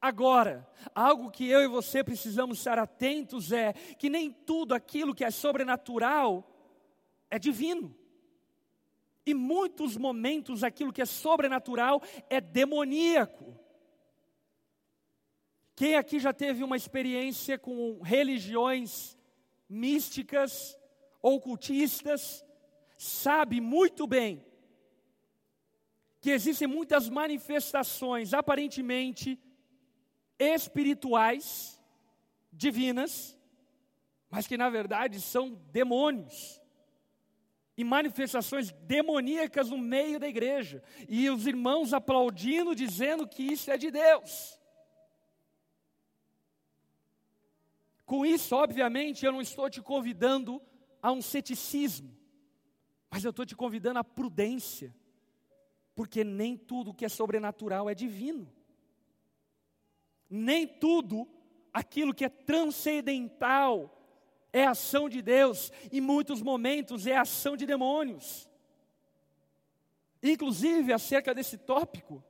Agora, 0.00 0.70
algo 0.94 1.32
que 1.32 1.48
eu 1.48 1.60
e 1.64 1.66
você 1.66 2.04
precisamos 2.04 2.58
estar 2.58 2.78
atentos 2.78 3.50
é 3.50 3.72
que 3.72 4.08
nem 4.08 4.30
tudo 4.30 4.72
aquilo 4.72 5.12
que 5.12 5.24
é 5.24 5.32
sobrenatural 5.32 6.48
é 7.28 7.40
divino. 7.40 7.92
Em 9.26 9.34
muitos 9.34 9.96
momentos, 9.96 10.62
aquilo 10.62 10.92
que 10.92 11.02
é 11.02 11.06
sobrenatural 11.06 12.00
é 12.28 12.40
demoníaco. 12.40 13.59
Quem 15.80 15.96
aqui 15.96 16.20
já 16.20 16.30
teve 16.30 16.62
uma 16.62 16.76
experiência 16.76 17.58
com 17.58 18.02
religiões 18.02 19.16
místicas, 19.66 20.78
ocultistas, 21.22 22.44
sabe 22.98 23.62
muito 23.62 24.06
bem 24.06 24.44
que 26.20 26.28
existem 26.32 26.68
muitas 26.68 27.08
manifestações 27.08 28.34
aparentemente 28.34 29.40
espirituais, 30.38 31.80
divinas, 32.52 33.34
mas 34.28 34.46
que 34.46 34.58
na 34.58 34.68
verdade 34.68 35.18
são 35.18 35.54
demônios 35.72 36.60
e 37.74 37.84
manifestações 37.84 38.70
demoníacas 38.82 39.70
no 39.70 39.78
meio 39.78 40.20
da 40.20 40.28
igreja, 40.28 40.82
e 41.08 41.30
os 41.30 41.46
irmãos 41.46 41.94
aplaudindo, 41.94 42.74
dizendo 42.74 43.26
que 43.26 43.44
isso 43.44 43.70
é 43.70 43.78
de 43.78 43.90
Deus. 43.90 44.59
Com 48.10 48.26
isso, 48.26 48.56
obviamente, 48.56 49.24
eu 49.24 49.30
não 49.30 49.40
estou 49.40 49.70
te 49.70 49.80
convidando 49.80 50.60
a 51.00 51.12
um 51.12 51.22
ceticismo, 51.22 52.12
mas 53.08 53.22
eu 53.22 53.30
estou 53.30 53.46
te 53.46 53.54
convidando 53.54 54.00
à 54.00 54.02
prudência, 54.02 54.92
porque 55.94 56.24
nem 56.24 56.56
tudo 56.56 56.92
que 56.92 57.04
é 57.04 57.08
sobrenatural 57.08 57.88
é 57.88 57.94
divino, 57.94 58.52
nem 60.28 60.66
tudo 60.66 61.28
aquilo 61.72 62.12
que 62.12 62.24
é 62.24 62.28
transcendental 62.28 63.96
é 64.52 64.66
ação 64.66 65.08
de 65.08 65.22
Deus, 65.22 65.70
em 65.92 66.00
muitos 66.00 66.42
momentos 66.42 67.06
é 67.06 67.16
ação 67.16 67.56
de 67.56 67.64
demônios. 67.64 68.50
Inclusive, 70.20 70.92
acerca 70.92 71.32
desse 71.32 71.56
tópico, 71.56 72.24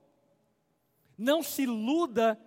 não 1.17 1.41
se 1.41 1.63
iluda 1.63 2.39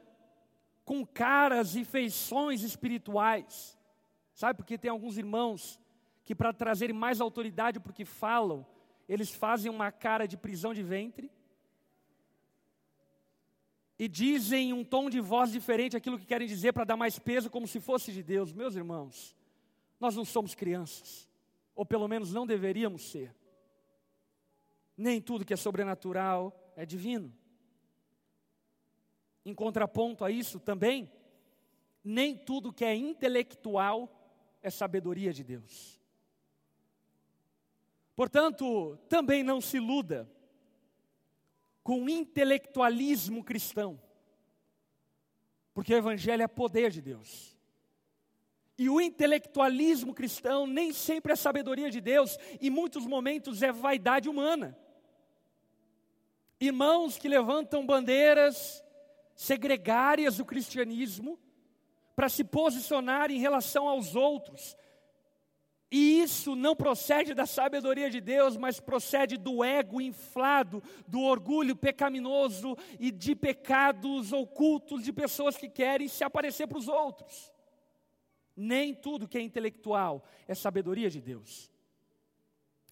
com 0.84 1.04
caras 1.04 1.74
e 1.74 1.84
feições 1.84 2.62
espirituais. 2.62 3.78
Sabe, 4.34 4.56
porque 4.56 4.76
tem 4.76 4.90
alguns 4.90 5.16
irmãos 5.16 5.80
que, 6.24 6.34
para 6.34 6.52
trazerem 6.52 6.94
mais 6.94 7.20
autoridade 7.20 7.78
porque 7.80 8.04
falam, 8.04 8.66
eles 9.08 9.30
fazem 9.30 9.70
uma 9.70 9.92
cara 9.92 10.26
de 10.26 10.36
prisão 10.36 10.74
de 10.74 10.82
ventre 10.82 11.30
e 13.98 14.08
dizem 14.08 14.72
um 14.72 14.84
tom 14.84 15.08
de 15.08 15.20
voz 15.20 15.52
diferente 15.52 15.96
aquilo 15.96 16.18
que 16.18 16.26
querem 16.26 16.48
dizer 16.48 16.72
para 16.72 16.84
dar 16.84 16.96
mais 16.96 17.18
peso, 17.18 17.48
como 17.48 17.66
se 17.66 17.80
fosse 17.80 18.12
de 18.12 18.22
Deus. 18.22 18.52
Meus 18.52 18.74
irmãos, 18.74 19.36
nós 20.00 20.16
não 20.16 20.24
somos 20.24 20.54
crianças, 20.54 21.28
ou 21.74 21.86
pelo 21.86 22.08
menos 22.08 22.32
não 22.32 22.46
deveríamos 22.46 23.10
ser. 23.10 23.34
Nem 24.96 25.20
tudo 25.20 25.44
que 25.44 25.54
é 25.54 25.56
sobrenatural 25.56 26.72
é 26.76 26.84
divino. 26.84 27.32
Em 29.44 29.54
contraponto 29.54 30.24
a 30.24 30.30
isso 30.30 30.58
também, 30.58 31.10
nem 32.02 32.36
tudo 32.36 32.72
que 32.72 32.84
é 32.84 32.94
intelectual 32.94 34.10
é 34.62 34.70
sabedoria 34.70 35.32
de 35.32 35.42
Deus. 35.42 36.00
Portanto, 38.14 38.96
também 39.08 39.42
não 39.42 39.60
se 39.60 39.78
iluda 39.78 40.30
com 41.82 42.04
o 42.04 42.08
intelectualismo 42.08 43.42
cristão, 43.42 44.00
porque 45.72 45.92
o 45.92 45.96
Evangelho 45.96 46.42
é 46.42 46.48
poder 46.48 46.90
de 46.90 47.02
Deus. 47.02 47.54
E 48.78 48.88
o 48.88 49.00
intelectualismo 49.00 50.14
cristão 50.14 50.66
nem 50.66 50.92
sempre 50.92 51.32
é 51.32 51.36
sabedoria 51.36 51.90
de 51.90 52.00
Deus, 52.00 52.38
em 52.60 52.70
muitos 52.70 53.06
momentos 53.06 53.62
é 53.62 53.72
vaidade 53.72 54.28
humana. 54.28 54.78
Irmãos 56.60 57.18
que 57.18 57.28
levantam 57.28 57.86
bandeiras 57.86 58.83
segregárias 59.34 60.36
do 60.36 60.44
cristianismo 60.44 61.38
para 62.14 62.28
se 62.28 62.44
posicionar 62.44 63.30
em 63.30 63.38
relação 63.38 63.88
aos 63.88 64.14
outros. 64.14 64.76
E 65.90 66.22
isso 66.22 66.56
não 66.56 66.74
procede 66.74 67.34
da 67.34 67.46
sabedoria 67.46 68.10
de 68.10 68.20
Deus, 68.20 68.56
mas 68.56 68.80
procede 68.80 69.36
do 69.36 69.62
ego 69.62 70.00
inflado, 70.00 70.82
do 71.06 71.20
orgulho 71.20 71.76
pecaminoso 71.76 72.76
e 72.98 73.12
de 73.12 73.36
pecados 73.36 74.32
ocultos 74.32 75.04
de 75.04 75.12
pessoas 75.12 75.56
que 75.56 75.68
querem 75.68 76.08
se 76.08 76.24
aparecer 76.24 76.66
para 76.66 76.78
os 76.78 76.88
outros. 76.88 77.52
Nem 78.56 78.94
tudo 78.94 79.28
que 79.28 79.38
é 79.38 79.40
intelectual 79.40 80.24
é 80.48 80.54
sabedoria 80.54 81.10
de 81.10 81.20
Deus. 81.20 81.72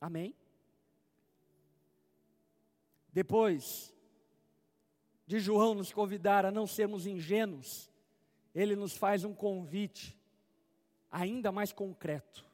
Amém? 0.00 0.34
Depois 3.12 3.91
de 5.32 5.40
João 5.40 5.72
nos 5.74 5.90
convidar 5.90 6.44
a 6.44 6.50
não 6.50 6.66
sermos 6.66 7.06
ingênuos, 7.06 7.90
ele 8.54 8.76
nos 8.76 8.94
faz 8.94 9.24
um 9.24 9.32
convite 9.32 10.14
ainda 11.10 11.50
mais 11.50 11.72
concreto. 11.72 12.44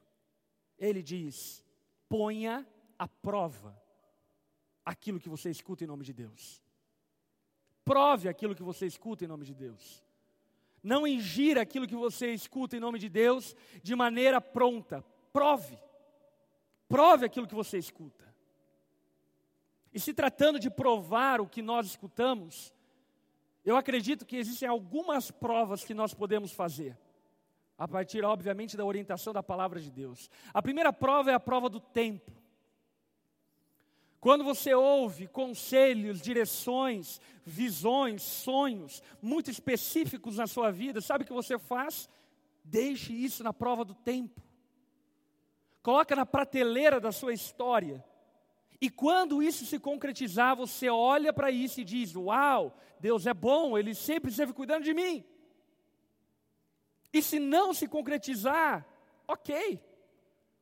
Ele 0.79 1.03
diz: 1.03 1.65
ponha 2.09 2.65
à 2.97 3.09
prova 3.09 3.77
aquilo 4.85 5.19
que 5.19 5.29
você 5.29 5.51
escuta 5.51 5.83
em 5.83 5.89
nome 5.89 6.05
de 6.05 6.13
Deus. 6.13 6.63
Prove 7.85 8.29
aquilo 8.29 8.55
que 8.55 8.63
você 8.63 8.87
escuta 8.87 9.25
em 9.25 9.29
nome 9.29 9.45
de 9.45 9.55
Deus. 9.55 10.05
Não 10.81 11.05
ingira 11.05 11.63
aquilo 11.63 11.89
que 11.89 11.97
você 11.97 12.33
escuta 12.33 12.77
em 12.77 12.81
nome 12.81 13.01
de 13.01 13.09
Deus 13.09 13.57
de 13.83 13.97
maneira 13.97 14.41
pronta. 14.41 15.05
Prove. 15.33 15.77
Prove 16.89 17.27
aquilo 17.27 17.49
que 17.49 17.57
você 17.57 17.77
escuta. 17.77 18.28
E 19.99 20.01
se 20.01 20.15
tratando 20.15 20.61
de 20.61 20.71
provar 20.71 21.41
o 21.41 21.49
que 21.49 21.61
nós 21.61 21.85
escutamos, 21.85 22.73
eu 23.65 23.77
acredito 23.77 24.25
que 24.25 24.37
existem 24.37 24.69
algumas 24.69 25.29
provas 25.29 25.83
que 25.83 25.93
nós 25.93 26.15
podemos 26.15 26.53
fazer, 26.53 26.97
a 27.77 27.89
partir, 27.89 28.25
obviamente, 28.25 28.77
da 28.77 28.85
orientação 28.85 29.33
da 29.33 29.43
palavra 29.43 29.81
de 29.81 29.91
Deus. 29.91 30.31
A 30.55 30.63
primeira 30.63 30.93
prova 30.93 31.33
é 31.33 31.35
a 31.35 31.41
prova 31.41 31.69
do 31.69 31.81
tempo. 31.81 32.31
Quando 34.21 34.45
você 34.45 34.73
ouve 34.73 35.27
conselhos, 35.27 36.21
direções, 36.21 37.21
visões, 37.45 38.23
sonhos 38.23 39.03
muito 39.21 39.51
específicos 39.51 40.37
na 40.37 40.47
sua 40.47 40.71
vida, 40.71 41.01
sabe 41.01 41.25
o 41.25 41.27
que 41.27 41.33
você 41.33 41.59
faz? 41.59 42.09
Deixe 42.63 43.13
isso 43.13 43.43
na 43.43 43.53
prova 43.53 43.85
do 43.85 43.97
tempo. 43.97 44.41
Coloca 45.83 46.15
na 46.15 46.25
prateleira 46.25 47.01
da 47.01 47.11
sua 47.11 47.35
história. 47.35 48.05
E 48.81 48.89
quando 48.89 49.43
isso 49.43 49.67
se 49.67 49.79
concretizar, 49.79 50.57
você 50.57 50.89
olha 50.89 51.33
para 51.33 51.51
isso 51.51 51.81
e 51.81 51.85
diz: 51.85 52.15
Uau, 52.15 52.77
Deus 53.01 53.27
é 53.27 53.35
bom, 53.35 53.77
Ele 53.77 53.95
sempre 53.95 54.31
esteve 54.31 54.53
cuidando 54.53 54.85
de 54.85 54.95
mim. 54.95 55.25
E 57.13 57.23
se 57.23 57.39
não 57.39 57.75
se 57.75 57.89
concretizar, 57.89 58.87
ok, 59.27 59.81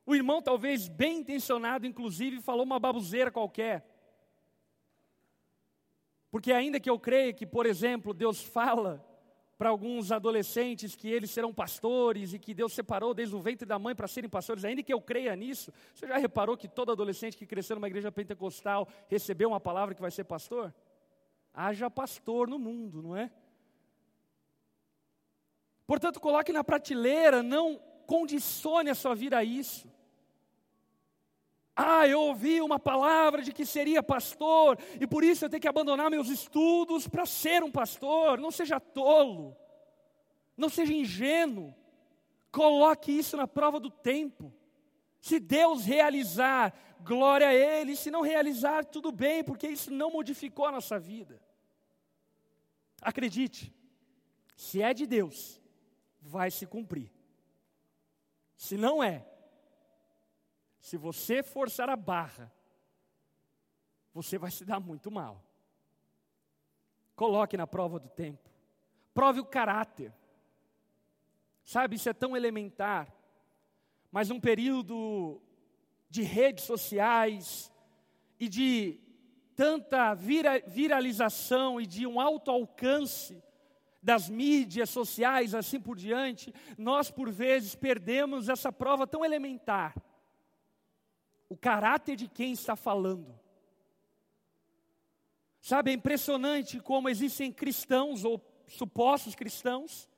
o 0.06 0.14
irmão, 0.14 0.40
talvez 0.40 0.88
bem 0.88 1.18
intencionado, 1.18 1.86
inclusive, 1.86 2.40
falou 2.40 2.64
uma 2.64 2.78
babuzeira 2.78 3.30
qualquer. 3.30 3.84
Porque, 6.30 6.52
ainda 6.52 6.80
que 6.80 6.88
eu 6.88 6.98
creia 6.98 7.32
que, 7.32 7.46
por 7.46 7.66
exemplo, 7.66 8.14
Deus 8.14 8.40
fala 8.40 9.05
para 9.58 9.70
alguns 9.70 10.12
adolescentes 10.12 10.94
que 10.94 11.08
eles 11.08 11.30
serão 11.30 11.52
pastores 11.52 12.34
e 12.34 12.38
que 12.38 12.52
Deus 12.52 12.74
separou 12.74 13.14
desde 13.14 13.34
o 13.34 13.40
ventre 13.40 13.66
da 13.66 13.78
mãe 13.78 13.94
para 13.94 14.06
serem 14.06 14.28
pastores, 14.28 14.64
ainda 14.64 14.82
que 14.82 14.92
eu 14.92 15.00
creia 15.00 15.34
nisso, 15.34 15.72
você 15.94 16.06
já 16.06 16.18
reparou 16.18 16.56
que 16.56 16.68
todo 16.68 16.92
adolescente 16.92 17.36
que 17.36 17.46
cresceu 17.46 17.76
numa 17.76 17.88
igreja 17.88 18.12
pentecostal 18.12 18.86
recebeu 19.08 19.48
uma 19.48 19.60
palavra 19.60 19.94
que 19.94 20.00
vai 20.00 20.10
ser 20.10 20.24
pastor? 20.24 20.74
Haja 21.54 21.90
pastor 21.90 22.48
no 22.48 22.58
mundo, 22.58 23.02
não 23.02 23.16
é? 23.16 23.30
Portanto, 25.86 26.20
coloque 26.20 26.52
na 26.52 26.62
prateleira, 26.62 27.42
não 27.42 27.80
condicione 28.06 28.90
a 28.90 28.94
sua 28.94 29.14
vida 29.14 29.38
a 29.38 29.44
isso. 29.44 29.88
Ah, 31.76 32.08
eu 32.08 32.22
ouvi 32.22 32.62
uma 32.62 32.78
palavra 32.78 33.42
de 33.42 33.52
que 33.52 33.66
seria 33.66 34.02
pastor, 34.02 34.78
e 34.98 35.06
por 35.06 35.22
isso 35.22 35.44
eu 35.44 35.50
tenho 35.50 35.60
que 35.60 35.68
abandonar 35.68 36.10
meus 36.10 36.30
estudos 36.30 37.06
para 37.06 37.26
ser 37.26 37.62
um 37.62 37.70
pastor. 37.70 38.40
Não 38.40 38.50
seja 38.50 38.80
tolo, 38.80 39.54
não 40.56 40.70
seja 40.70 40.94
ingênuo, 40.94 41.74
coloque 42.50 43.12
isso 43.12 43.36
na 43.36 43.46
prova 43.46 43.78
do 43.78 43.90
tempo. 43.90 44.54
Se 45.20 45.38
Deus 45.38 45.84
realizar, 45.84 46.72
glória 47.02 47.48
a 47.48 47.54
Ele, 47.54 47.94
se 47.94 48.10
não 48.10 48.22
realizar, 48.22 48.86
tudo 48.86 49.12
bem, 49.12 49.44
porque 49.44 49.68
isso 49.68 49.90
não 49.90 50.10
modificou 50.10 50.64
a 50.64 50.72
nossa 50.72 50.98
vida. 50.98 51.42
Acredite, 53.02 53.74
se 54.56 54.80
é 54.80 54.94
de 54.94 55.06
Deus, 55.06 55.60
vai 56.22 56.50
se 56.50 56.66
cumprir. 56.66 57.12
Se 58.56 58.78
não 58.78 59.02
é, 59.02 59.26
se 60.86 60.96
você 60.96 61.42
forçar 61.42 61.90
a 61.90 61.96
barra, 61.96 62.48
você 64.14 64.38
vai 64.38 64.52
se 64.52 64.64
dar 64.64 64.78
muito 64.78 65.10
mal. 65.10 65.44
Coloque 67.16 67.56
na 67.56 67.66
prova 67.66 67.98
do 67.98 68.08
tempo. 68.08 68.48
Prove 69.12 69.40
o 69.40 69.44
caráter. 69.44 70.14
Sabe, 71.64 71.96
isso 71.96 72.08
é 72.08 72.12
tão 72.12 72.36
elementar. 72.36 73.12
Mas 74.12 74.30
um 74.30 74.38
período 74.38 75.42
de 76.08 76.22
redes 76.22 76.62
sociais 76.62 77.72
e 78.38 78.48
de 78.48 79.00
tanta 79.56 80.14
vira, 80.14 80.62
viralização 80.68 81.80
e 81.80 81.86
de 81.86 82.06
um 82.06 82.20
alto 82.20 82.48
alcance 82.48 83.42
das 84.00 84.28
mídias 84.28 84.90
sociais, 84.90 85.52
assim 85.52 85.80
por 85.80 85.96
diante, 85.96 86.54
nós 86.78 87.10
por 87.10 87.28
vezes 87.32 87.74
perdemos 87.74 88.48
essa 88.48 88.70
prova 88.70 89.04
tão 89.04 89.24
elementar. 89.24 89.92
O 91.48 91.56
caráter 91.56 92.16
de 92.16 92.28
quem 92.28 92.52
está 92.52 92.74
falando. 92.74 93.38
Sabe, 95.60 95.90
é 95.90 95.94
impressionante 95.94 96.80
como 96.80 97.08
existem 97.08 97.52
cristãos 97.52 98.24
ou 98.24 98.40
supostos 98.68 99.34
cristãos 99.34 100.08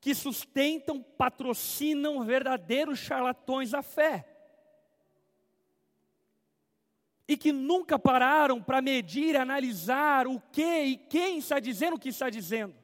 que 0.00 0.14
sustentam, 0.14 1.02
patrocinam 1.02 2.24
verdadeiros 2.24 2.98
charlatões 2.98 3.72
da 3.72 3.82
fé. 3.82 4.24
E 7.26 7.36
que 7.36 7.52
nunca 7.52 7.98
pararam 7.98 8.62
para 8.62 8.80
medir, 8.80 9.36
analisar 9.36 10.26
o 10.26 10.40
que 10.52 10.82
e 10.84 10.96
quem 10.96 11.38
está 11.38 11.58
dizendo 11.58 11.96
o 11.96 11.98
que 11.98 12.08
está 12.08 12.30
dizendo. 12.30 12.74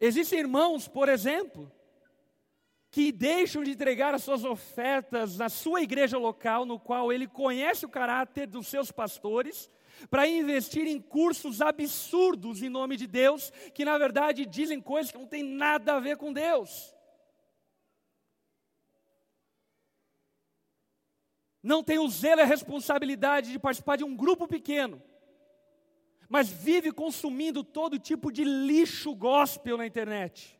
Existem 0.00 0.38
irmãos, 0.38 0.88
por 0.88 1.08
exemplo, 1.08 1.70
que 2.90 3.12
deixam 3.12 3.62
de 3.62 3.70
entregar 3.70 4.14
as 4.14 4.24
suas 4.24 4.44
ofertas 4.44 5.38
na 5.38 5.48
sua 5.48 5.80
igreja 5.80 6.18
local, 6.18 6.66
no 6.66 6.78
qual 6.78 7.12
ele 7.12 7.26
conhece 7.26 7.86
o 7.86 7.88
caráter 7.88 8.46
dos 8.46 8.66
seus 8.66 8.90
pastores, 8.90 9.70
para 10.08 10.26
investir 10.26 10.86
em 10.86 11.00
cursos 11.00 11.60
absurdos 11.60 12.62
em 12.62 12.68
nome 12.68 12.96
de 12.96 13.06
Deus, 13.06 13.52
que 13.74 13.84
na 13.84 13.96
verdade 13.96 14.44
dizem 14.44 14.80
coisas 14.80 15.12
que 15.12 15.18
não 15.18 15.26
têm 15.26 15.42
nada 15.42 15.94
a 15.94 16.00
ver 16.00 16.16
com 16.16 16.32
Deus. 16.32 16.94
Não 21.62 21.84
tem 21.84 21.98
o 21.98 22.08
zelo 22.08 22.40
e 22.40 22.42
a 22.42 22.46
responsabilidade 22.46 23.52
de 23.52 23.58
participar 23.58 23.96
de 23.96 24.04
um 24.04 24.16
grupo 24.16 24.48
pequeno, 24.48 25.00
mas 26.28 26.48
vive 26.48 26.90
consumindo 26.90 27.62
todo 27.62 27.98
tipo 27.98 28.32
de 28.32 28.42
lixo 28.42 29.14
gospel 29.14 29.76
na 29.76 29.86
internet. 29.86 30.59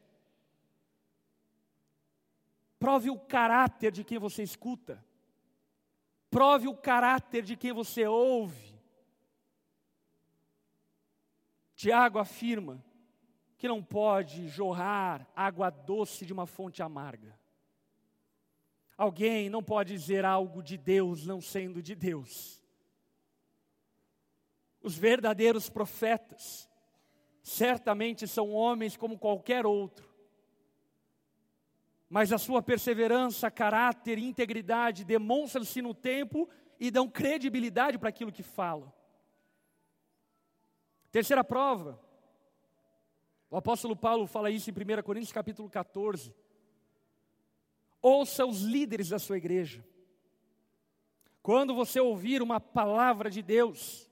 Prove 2.81 3.11
o 3.11 3.19
caráter 3.19 3.93
de 3.93 4.03
quem 4.03 4.19
você 4.19 4.43
escuta. 4.43 5.05
Prove 6.31 6.67
o 6.67 6.75
caráter 6.75 7.43
de 7.43 7.55
quem 7.57 7.73
você 7.73 8.07
ouve. 8.07 8.75
Tiago 11.77 12.19
afirma 12.19 12.83
que 13.59 13.69
não 13.69 13.83
pode 13.83 14.49
jorrar 14.49 15.31
água 15.37 15.69
doce 15.69 16.25
de 16.25 16.33
uma 16.33 16.47
fonte 16.47 16.83
amarga. 16.83 17.39
Alguém 18.97 19.51
não 19.51 19.63
pode 19.63 19.93
dizer 19.93 20.25
algo 20.25 20.63
de 20.63 20.79
Deus 20.79 21.27
não 21.27 21.41
sendo 21.41 21.83
de 21.83 21.95
Deus. 21.95 22.63
Os 24.83 24.97
verdadeiros 24.97 25.69
profetas 25.69 26.69
certamente 27.43 28.27
são 28.27 28.51
homens 28.53 28.97
como 28.97 29.19
qualquer 29.19 29.67
outro, 29.67 30.10
mas 32.11 32.33
a 32.33 32.39
sua 32.39 32.61
perseverança, 32.61 33.49
caráter 33.53 34.19
e 34.19 34.25
integridade 34.25 35.05
demonstram-se 35.05 35.81
no 35.81 35.95
tempo 35.95 36.51
e 36.79 36.91
dão 36.91 37.09
credibilidade 37.09 37.97
para 37.97 38.09
aquilo 38.09 38.33
que 38.33 38.43
falam. 38.43 38.93
Terceira 41.13 41.45
prova, 41.45 42.01
o 43.49 43.57
apóstolo 43.57 43.95
Paulo 43.95 44.27
fala 44.27 44.51
isso 44.51 44.69
em 44.69 44.73
1 44.73 45.03
Coríntios 45.05 45.33
capítulo 45.33 45.71
14. 45.71 46.35
Ouça 48.03 48.45
os 48.45 48.63
líderes 48.63 49.11
da 49.11 49.19
sua 49.21 49.39
igreja. 49.39 49.87
Quando 51.41 51.77
você 51.77 52.01
ouvir 52.01 52.43
uma 52.43 52.59
palavra 52.59 53.31
de 53.31 53.41
Deus, 53.41 54.11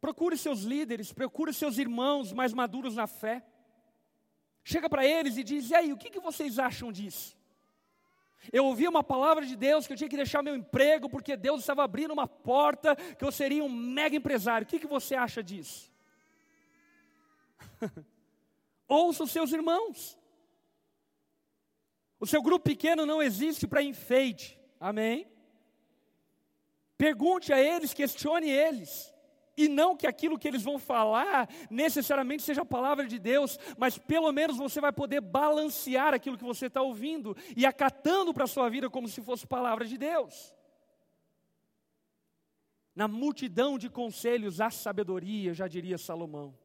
procure 0.00 0.36
seus 0.36 0.60
líderes, 0.62 1.12
procure 1.12 1.52
seus 1.52 1.78
irmãos 1.78 2.32
mais 2.32 2.52
maduros 2.52 2.94
na 2.94 3.08
fé 3.08 3.44
chega 4.64 4.88
para 4.88 5.06
eles 5.06 5.36
e 5.36 5.44
diz: 5.44 5.70
E 5.70 5.74
aí, 5.74 5.92
o 5.92 5.96
que, 5.96 6.10
que 6.10 6.18
vocês 6.18 6.58
acham 6.58 6.90
disso? 6.90 7.36
Eu 8.52 8.64
ouvi 8.66 8.86
uma 8.88 9.02
palavra 9.02 9.46
de 9.46 9.56
Deus 9.56 9.86
que 9.86 9.92
eu 9.92 9.96
tinha 9.96 10.08
que 10.08 10.16
deixar 10.16 10.42
meu 10.42 10.56
emprego 10.56 11.08
porque 11.08 11.36
Deus 11.36 11.60
estava 11.60 11.84
abrindo 11.84 12.12
uma 12.12 12.26
porta 12.26 12.96
que 12.96 13.24
eu 13.24 13.32
seria 13.32 13.64
um 13.64 13.68
mega 13.68 14.16
empresário. 14.16 14.66
O 14.66 14.68
que, 14.68 14.78
que 14.78 14.86
você 14.86 15.14
acha 15.14 15.42
disso? 15.42 15.90
Ouça 18.88 19.24
os 19.24 19.30
seus 19.30 19.52
irmãos. 19.52 20.18
O 22.20 22.26
seu 22.26 22.42
grupo 22.42 22.64
pequeno 22.64 23.06
não 23.06 23.22
existe 23.22 23.66
para 23.66 23.82
enfeite. 23.82 24.60
Amém? 24.78 25.26
Pergunte 26.96 27.52
a 27.52 27.60
eles, 27.60 27.94
questione 27.94 28.50
eles. 28.50 29.13
E 29.56 29.68
não 29.68 29.96
que 29.96 30.06
aquilo 30.06 30.38
que 30.38 30.48
eles 30.48 30.62
vão 30.62 30.78
falar 30.78 31.48
necessariamente 31.70 32.42
seja 32.42 32.62
a 32.62 32.66
palavra 32.66 33.06
de 33.06 33.18
Deus, 33.18 33.58
mas 33.78 33.96
pelo 33.96 34.32
menos 34.32 34.56
você 34.56 34.80
vai 34.80 34.92
poder 34.92 35.20
balancear 35.20 36.12
aquilo 36.12 36.36
que 36.36 36.44
você 36.44 36.66
está 36.66 36.82
ouvindo 36.82 37.36
e 37.56 37.64
acatando 37.64 38.34
para 38.34 38.44
a 38.44 38.48
sua 38.48 38.68
vida 38.68 38.90
como 38.90 39.08
se 39.08 39.22
fosse 39.22 39.46
palavra 39.46 39.84
de 39.84 39.96
Deus. 39.96 40.54
Na 42.94 43.08
multidão 43.08 43.78
de 43.78 43.88
conselhos 43.88 44.60
há 44.60 44.70
sabedoria, 44.70 45.54
já 45.54 45.68
diria 45.68 45.98
Salomão. 45.98 46.56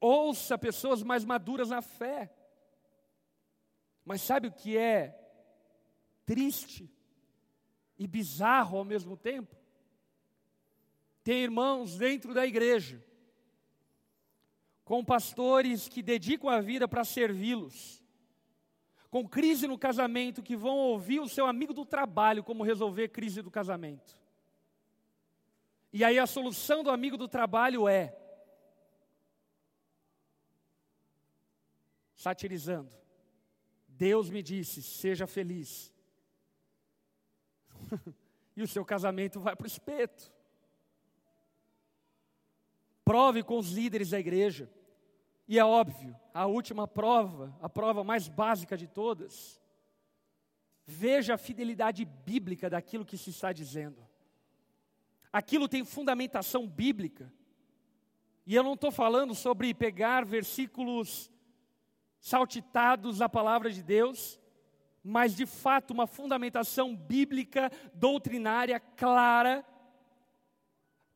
Ouça 0.00 0.56
pessoas 0.56 1.02
mais 1.02 1.24
maduras 1.24 1.70
na 1.70 1.82
fé. 1.82 2.32
Mas 4.04 4.22
sabe 4.22 4.48
o 4.48 4.52
que 4.52 4.76
é 4.76 5.18
triste 6.24 6.90
e 7.98 8.06
bizarro 8.06 8.78
ao 8.78 8.84
mesmo 8.84 9.16
tempo? 9.16 9.56
Tem 11.28 11.42
irmãos 11.42 11.98
dentro 11.98 12.32
da 12.32 12.46
igreja, 12.46 13.04
com 14.82 15.04
pastores 15.04 15.86
que 15.86 16.02
dedicam 16.02 16.48
a 16.48 16.58
vida 16.58 16.88
para 16.88 17.04
servi-los, 17.04 18.02
com 19.10 19.28
crise 19.28 19.66
no 19.66 19.76
casamento 19.76 20.42
que 20.42 20.56
vão 20.56 20.78
ouvir 20.78 21.20
o 21.20 21.28
seu 21.28 21.44
amigo 21.44 21.74
do 21.74 21.84
trabalho 21.84 22.42
como 22.42 22.64
resolver 22.64 23.08
crise 23.08 23.42
do 23.42 23.50
casamento. 23.50 24.18
E 25.92 26.02
aí 26.02 26.18
a 26.18 26.26
solução 26.26 26.82
do 26.82 26.90
amigo 26.90 27.18
do 27.18 27.28
trabalho 27.28 27.86
é 27.86 28.16
satirizando. 32.14 32.90
Deus 33.86 34.30
me 34.30 34.42
disse: 34.42 34.82
seja 34.82 35.26
feliz. 35.26 35.92
e 38.56 38.62
o 38.62 38.66
seu 38.66 38.82
casamento 38.82 39.38
vai 39.38 39.54
para 39.54 39.64
o 39.64 39.66
espeto. 39.66 40.37
Prove 43.08 43.42
com 43.42 43.56
os 43.56 43.70
líderes 43.70 44.10
da 44.10 44.20
igreja. 44.20 44.70
E 45.48 45.58
é 45.58 45.64
óbvio, 45.64 46.14
a 46.34 46.44
última 46.44 46.86
prova, 46.86 47.56
a 47.58 47.66
prova 47.66 48.04
mais 48.04 48.28
básica 48.28 48.76
de 48.76 48.86
todas, 48.86 49.58
veja 50.84 51.32
a 51.32 51.38
fidelidade 51.38 52.04
bíblica 52.04 52.68
daquilo 52.68 53.06
que 53.06 53.16
se 53.16 53.30
está 53.30 53.50
dizendo. 53.50 54.06
Aquilo 55.32 55.70
tem 55.70 55.86
fundamentação 55.86 56.68
bíblica. 56.68 57.32
E 58.46 58.54
eu 58.54 58.62
não 58.62 58.74
estou 58.74 58.90
falando 58.90 59.34
sobre 59.34 59.72
pegar 59.72 60.26
versículos 60.26 61.30
saltitados 62.20 63.16
da 63.16 63.28
palavra 63.28 63.70
de 63.72 63.82
Deus, 63.82 64.38
mas 65.02 65.34
de 65.34 65.46
fato 65.46 65.92
uma 65.92 66.06
fundamentação 66.06 66.94
bíblica, 66.94 67.72
doutrinária, 67.94 68.78
clara, 68.78 69.64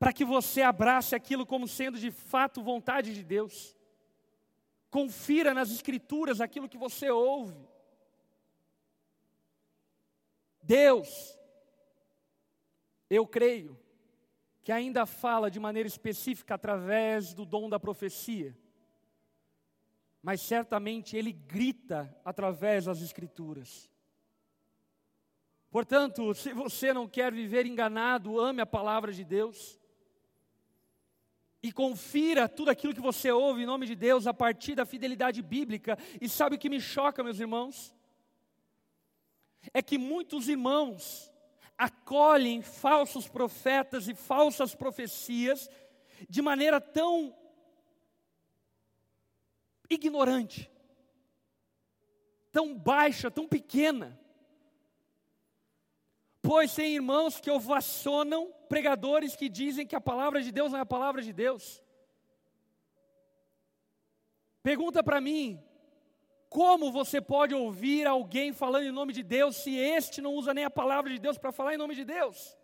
para 0.03 0.13
que 0.13 0.25
você 0.25 0.63
abrace 0.63 1.15
aquilo 1.15 1.47
como 1.47 1.69
sendo 1.69 1.97
de 1.97 2.11
fato 2.11 2.61
vontade 2.61 3.15
de 3.15 3.23
Deus. 3.23 3.77
Confira 4.91 5.55
nas 5.55 5.71
Escrituras 5.71 6.41
aquilo 6.41 6.69
que 6.69 6.77
você 6.77 7.09
ouve. 7.09 7.55
Deus, 10.61 11.39
eu 13.09 13.25
creio, 13.25 13.79
que 14.65 14.73
ainda 14.73 15.07
fala 15.07 15.49
de 15.49 15.61
maneira 15.61 15.87
específica 15.87 16.57
através 16.57 17.33
do 17.33 17.47
dom 17.47 17.71
da 17.71 17.79
profecia, 17.79 18.59
mas 20.21 20.41
certamente 20.41 21.17
Ele 21.17 21.31
grita 21.31 22.13
através 22.25 22.87
das 22.87 23.01
Escrituras. 23.01 23.89
Portanto, 25.71 26.35
se 26.35 26.53
você 26.53 26.93
não 26.93 27.07
quer 27.07 27.33
viver 27.33 27.67
enganado, 27.67 28.41
ame 28.41 28.61
a 28.61 28.67
palavra 28.67 29.13
de 29.13 29.23
Deus 29.23 29.81
e 31.63 31.71
confira 31.71 32.49
tudo 32.49 32.71
aquilo 32.71 32.95
que 32.95 33.01
você 33.01 33.31
ouve 33.31 33.63
em 33.63 33.67
nome 33.67 33.87
de 33.87 33.95
Deus 33.95 34.27
a 34.27 34.35
partir 34.35 34.75
da 34.75 34.85
fidelidade 34.85 35.41
bíblica. 35.41 35.97
E 36.21 36.29
sabe 36.29 36.57
o 36.57 36.59
que 36.59 36.69
me 36.69 36.81
choca, 36.81 37.23
meus 37.23 37.39
irmãos? 37.39 37.95
É 39.73 39.81
que 39.81 39.97
muitos 39.97 40.49
irmãos 40.49 41.33
acolhem 41.79 42.63
falsos 42.63 43.29
profetas 43.29 44.09
e 44.09 44.15
falsas 44.15 44.75
profecias 44.75 45.71
de 46.29 46.43
maneira 46.43 46.81
tão 46.81 47.35
ignorante, 49.89 50.71
tão 52.51 52.77
baixa, 52.77 53.31
tão 53.31 53.47
pequena. 53.47 54.19
Pois 56.43 56.75
tem 56.75 56.93
irmãos 56.93 57.41
que 57.41 57.51
ovacionam 57.51 58.53
pregadores 58.69 59.37
que 59.37 59.49
dizem 59.49 59.87
que 59.87 59.95
a 59.95 60.01
palavra 60.01 60.43
de 60.43 60.51
Deus 60.51 60.73
não 60.73 60.81
é 60.81 60.83
a 60.83 60.87
palavra 60.87 61.23
de 61.23 61.33
Deus. 61.33 61.81
Pergunta 64.61 65.05
para 65.05 65.21
mim, 65.21 65.63
como 66.49 66.91
você 66.91 67.21
pode 67.21 67.55
ouvir 67.55 68.09
alguém 68.09 68.53
falando 68.53 68.85
em 68.85 68.93
nome 68.93 69.13
de 69.13 69.23
Deus 69.23 69.57
se 69.57 69.77
este 69.77 70.21
não 70.21 70.35
usa 70.35 70.53
nem 70.53 70.65
a 70.65 70.71
palavra 70.71 71.13
de 71.13 71.19
Deus 71.21 71.39
para 71.39 71.53
falar 71.53 71.75
em 71.75 71.79
nome 71.79 71.95
de 71.95 72.05
Deus? 72.05 72.57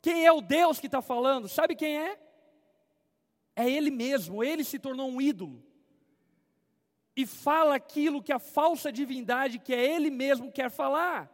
Quem 0.00 0.26
é 0.26 0.32
o 0.32 0.40
Deus 0.40 0.80
que 0.80 0.86
está 0.86 1.00
falando? 1.00 1.48
Sabe 1.48 1.76
quem 1.76 1.98
é? 1.98 2.20
É 3.54 3.70
Ele 3.70 3.92
mesmo, 3.92 4.42
Ele 4.42 4.64
se 4.64 4.78
tornou 4.78 5.08
um 5.08 5.20
ídolo. 5.20 5.64
E 7.14 7.26
fala 7.26 7.74
aquilo 7.74 8.22
que 8.22 8.32
a 8.32 8.38
falsa 8.38 8.90
divindade, 8.90 9.58
que 9.58 9.74
é 9.74 9.94
Ele 9.94 10.10
mesmo, 10.10 10.50
quer 10.50 10.70
falar. 10.70 11.30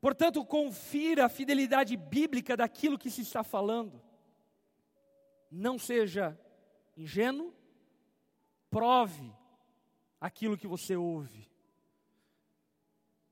Portanto, 0.00 0.44
confira 0.44 1.26
a 1.26 1.28
fidelidade 1.28 1.96
bíblica 1.96 2.56
daquilo 2.56 2.98
que 2.98 3.10
se 3.10 3.22
está 3.22 3.42
falando. 3.42 4.00
Não 5.50 5.78
seja 5.78 6.38
ingênuo, 6.96 7.54
prove 8.70 9.32
aquilo 10.20 10.58
que 10.58 10.66
você 10.66 10.96
ouve. 10.96 11.48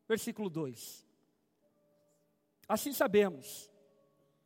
Versículo 0.09 0.49
2: 0.49 1.07
Assim 2.69 2.93
sabemos, 2.93 3.71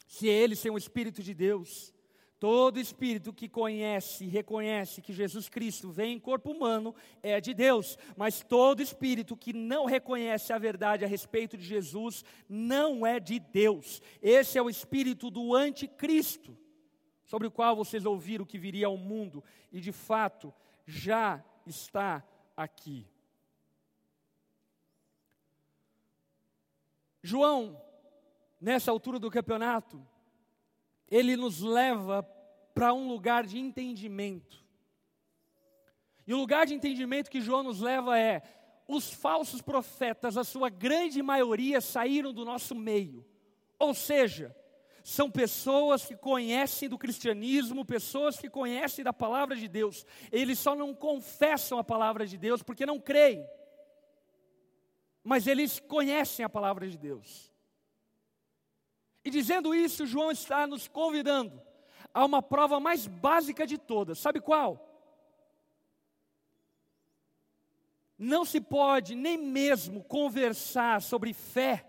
se 0.07 0.27
eles 0.27 0.61
têm 0.61 0.71
o 0.71 0.79
Espírito 0.79 1.23
de 1.23 1.33
Deus, 1.33 1.95
todo 2.41 2.81
espírito 2.81 3.35
que 3.35 3.51
conhece 3.51 4.25
e 4.25 4.29
reconhece 4.29 5.03
que 5.03 5.13
Jesus 5.13 5.51
Cristo 5.51 5.91
vem 5.91 6.15
em 6.15 6.19
corpo 6.19 6.51
humano 6.51 6.95
é 7.23 7.39
de 7.39 7.53
Deus, 7.53 7.99
mas 8.17 8.43
todo 8.43 8.81
espírito 8.81 9.37
que 9.37 9.53
não 9.53 9.85
reconhece 9.85 10.51
a 10.51 10.59
verdade 10.59 11.05
a 11.05 11.09
respeito 11.09 11.59
de 11.59 11.65
Jesus 11.65 12.25
não 12.49 13.07
é 13.07 13.21
de 13.21 13.39
Deus. 13.39 14.01
Esse 14.23 14.57
é 14.57 14.63
o 14.63 14.71
espírito 14.71 15.31
do 15.31 15.55
anticristo 15.55 16.57
sobre 17.27 17.47
o 17.47 17.51
qual 17.51 17.77
vocês 17.77 18.07
ouviram 18.07 18.47
que 18.47 18.59
viria 18.59 18.87
ao 18.87 18.97
mundo 18.97 19.45
e 19.71 19.79
de 19.79 19.93
fato 19.93 20.53
já 20.87 21.45
está 21.67 22.27
aqui. 22.57 23.07
João, 27.23 27.79
nessa 28.59 28.91
altura 28.91 29.19
do 29.19 29.31
campeonato, 29.31 30.03
ele 31.11 31.37
nos 31.37 31.61
leva 31.61 32.23
para 32.75 32.95
um 32.95 33.09
lugar 33.09 33.45
de 33.45 33.59
entendimento. 33.59 34.65
E 36.27 36.33
o 36.33 36.39
lugar 36.39 36.67
de 36.67 36.75
entendimento 36.75 37.31
que 37.31 37.41
João 37.41 37.63
nos 37.63 37.81
leva 37.81 38.19
é: 38.19 38.43
os 38.87 39.13
falsos 39.13 39.61
profetas, 39.61 40.37
a 40.37 40.45
sua 40.45 40.69
grande 40.69 41.23
maioria, 41.23 41.81
saíram 41.81 42.33
do 42.33 42.45
nosso 42.45 42.75
meio. 42.75 43.27
Ou 43.79 43.93
seja, 43.93 44.55
são 45.03 45.31
pessoas 45.31 46.05
que 46.05 46.17
conhecem 46.17 46.89
do 46.89 46.99
cristianismo, 46.99 47.85
pessoas 47.85 48.39
que 48.39 48.49
conhecem 48.49 49.05
da 49.05 49.13
palavra 49.13 49.57
de 49.57 49.67
Deus. 49.67 50.07
Eles 50.31 50.59
só 50.59 50.77
não 50.77 50.95
confessam 50.95 51.79
a 51.79 51.85
palavra 51.85 52.27
de 52.27 52.37
Deus 52.37 52.63
porque 52.63 52.87
não 52.87 53.01
creem. 53.01 53.45
Mas 55.25 55.47
eles 55.47 55.81
conhecem 55.81 56.45
a 56.45 56.49
palavra 56.49 56.89
de 56.89 56.97
Deus. 56.97 57.50
E 59.25 59.31
dizendo 59.31 59.75
isso, 59.75 60.07
João 60.07 60.31
está 60.31 60.67
nos 60.67 60.89
convidando 60.89 61.61
a 62.13 62.25
uma 62.25 62.43
prova 62.43 62.81
mais 62.81 63.07
básica 63.07 63.67
de 63.67 63.79
todas. 63.79 64.19
Sabe 64.19 64.41
qual? 64.41 64.87
Não 68.19 68.45
se 68.45 68.61
pode 68.61 69.15
nem 69.15 69.39
mesmo 69.39 70.05
conversar 70.05 71.01
sobre 71.01 71.33
fé 71.33 71.87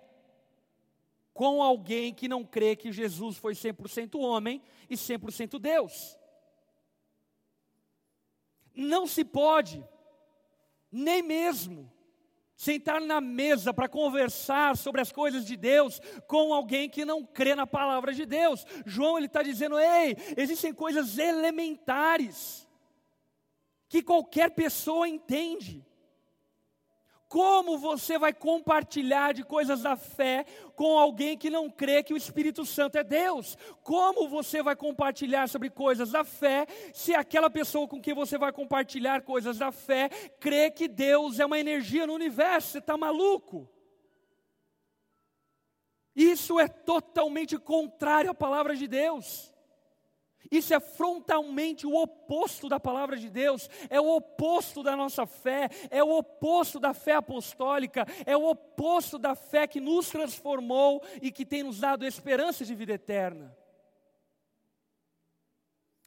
com 1.34 1.62
alguém 1.62 2.14
que 2.14 2.28
não 2.28 2.46
crê 2.46 2.76
que 2.76 2.92
Jesus 2.92 3.38
foi 3.38 3.54
100% 3.54 4.20
homem 4.20 4.62
e 4.90 4.96
100% 4.96 5.60
Deus. 5.60 6.18
Não 8.74 9.06
se 9.06 9.26
pode, 9.26 9.84
nem 10.92 11.22
mesmo, 11.22 11.92
sentar 12.62 13.02
na 13.02 13.20
mesa 13.20 13.74
para 13.74 13.90
conversar 13.90 14.78
sobre 14.78 15.02
as 15.02 15.12
coisas 15.12 15.48
de 15.48 15.58
Deus 15.58 16.00
com 16.28 16.54
alguém 16.54 16.88
que 16.88 17.04
não 17.04 17.26
crê 17.26 17.56
na 17.56 17.66
palavra 17.66 18.14
de 18.14 18.24
Deus. 18.24 18.68
João 18.86 19.18
ele 19.18 19.26
está 19.26 19.42
dizendo: 19.42 19.80
ei, 19.80 20.16
existem 20.38 20.72
coisas 20.72 21.18
elementares 21.18 22.68
que 23.90 24.04
qualquer 24.04 24.52
pessoa 24.52 25.10
entende. 25.10 25.84
Como 27.32 27.78
você 27.78 28.20
vai 28.20 28.34
compartilhar 28.34 29.34
de 29.34 29.42
coisas 29.42 29.84
da 29.84 29.96
fé 29.96 30.46
com 30.76 31.00
alguém 31.00 31.38
que 31.38 31.50
não 31.50 31.70
crê 31.70 32.04
que 32.04 32.14
o 32.14 32.18
Espírito 32.18 32.66
Santo 32.66 32.98
é 32.98 33.06
Deus? 33.06 33.58
Como 33.84 34.28
você 34.28 34.62
vai 34.62 34.76
compartilhar 34.76 35.48
sobre 35.48 35.70
coisas 35.70 36.12
da 36.12 36.26
fé 36.26 36.68
se 36.94 37.16
aquela 37.16 37.50
pessoa 37.50 37.88
com 37.88 38.02
quem 38.02 38.14
você 38.14 38.38
vai 38.38 38.52
compartilhar 38.52 39.22
coisas 39.22 39.58
da 39.58 39.72
fé 39.72 40.10
crê 40.42 40.70
que 40.70 40.90
Deus 40.90 41.40
é 41.40 41.46
uma 41.46 41.58
energia 41.58 42.06
no 42.06 42.16
universo? 42.16 42.68
Você 42.68 42.80
está 42.80 42.98
maluco? 42.98 43.66
Isso 46.14 46.60
é 46.60 46.68
totalmente 46.68 47.58
contrário 47.58 48.30
à 48.30 48.34
palavra 48.34 48.76
de 48.76 48.90
Deus. 48.90 49.51
Isso 50.52 50.74
é 50.74 50.82
frontalmente 50.82 51.88
o 51.88 51.96
oposto 51.96 52.68
da 52.68 52.78
palavra 52.78 53.16
de 53.16 53.30
Deus, 53.30 53.70
é 53.90 54.02
o 54.02 54.18
oposto 54.18 54.84
da 54.84 54.98
nossa 54.98 55.26
fé, 55.26 55.70
é 55.90 56.04
o 56.04 56.18
oposto 56.18 56.78
da 56.78 56.94
fé 56.94 57.14
apostólica, 57.14 58.06
é 58.26 58.36
o 58.36 58.50
oposto 58.50 59.18
da 59.18 59.34
fé 59.34 59.66
que 59.66 59.80
nos 59.80 60.10
transformou 60.10 61.02
e 61.22 61.32
que 61.32 61.46
tem 61.46 61.64
nos 61.64 61.80
dado 61.80 62.06
esperança 62.06 62.66
de 62.66 62.76
vida 62.76 62.92
eterna. 62.92 63.56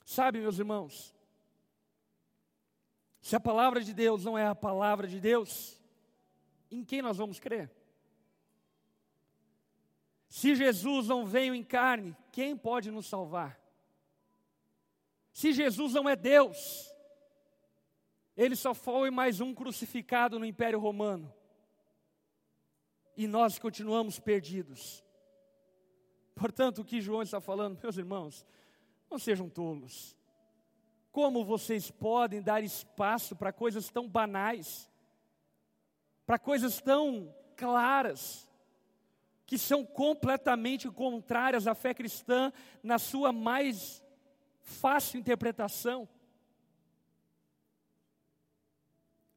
Sabe, 0.04 0.40
meus 0.40 0.59
irmãos, 0.59 1.14
se 3.22 3.35
a 3.35 3.40
palavra 3.40 3.80
de 3.80 3.94
Deus 3.94 4.26
não 4.26 4.37
é 4.37 4.46
a 4.46 4.54
palavra 4.54 5.09
de 5.09 5.18
Deus, 5.18 5.80
em 6.70 6.85
quem 6.85 7.00
nós 7.00 7.16
vamos 7.16 7.40
crer? 7.40 7.70
Se 10.28 10.54
Jesus 10.54 11.09
não 11.09 11.24
veio 11.24 11.54
em 11.54 11.64
carne, 11.64 12.14
quem 12.30 12.54
pode 12.54 12.90
nos 12.90 13.07
salvar? 13.07 13.63
Se 15.34 15.52
Jesus 15.52 15.92
não 15.92 16.08
é 16.08 16.14
Deus, 16.14 16.94
ele 18.36 18.54
só 18.54 18.72
foi 18.72 19.10
mais 19.10 19.40
um 19.40 19.52
crucificado 19.52 20.38
no 20.38 20.44
Império 20.44 20.78
Romano. 20.78 21.34
E 23.16 23.26
nós 23.26 23.58
continuamos 23.58 24.20
perdidos. 24.20 25.04
Portanto, 26.36 26.82
o 26.82 26.84
que 26.84 27.00
João 27.00 27.20
está 27.20 27.40
falando, 27.40 27.80
meus 27.82 27.96
irmãos, 27.98 28.46
não 29.10 29.18
sejam 29.18 29.48
tolos. 29.48 30.16
Como 31.10 31.44
vocês 31.44 31.90
podem 31.90 32.40
dar 32.40 32.62
espaço 32.62 33.34
para 33.34 33.52
coisas 33.52 33.88
tão 33.88 34.08
banais, 34.08 34.88
para 36.24 36.38
coisas 36.38 36.80
tão 36.80 37.34
claras, 37.56 38.48
que 39.44 39.58
são 39.58 39.84
completamente 39.84 40.88
contrárias 40.88 41.66
à 41.66 41.74
fé 41.74 41.92
cristã 41.92 42.52
na 42.84 43.00
sua 43.00 43.32
mais 43.32 44.03
fácil 44.64 45.20
interpretação. 45.20 46.09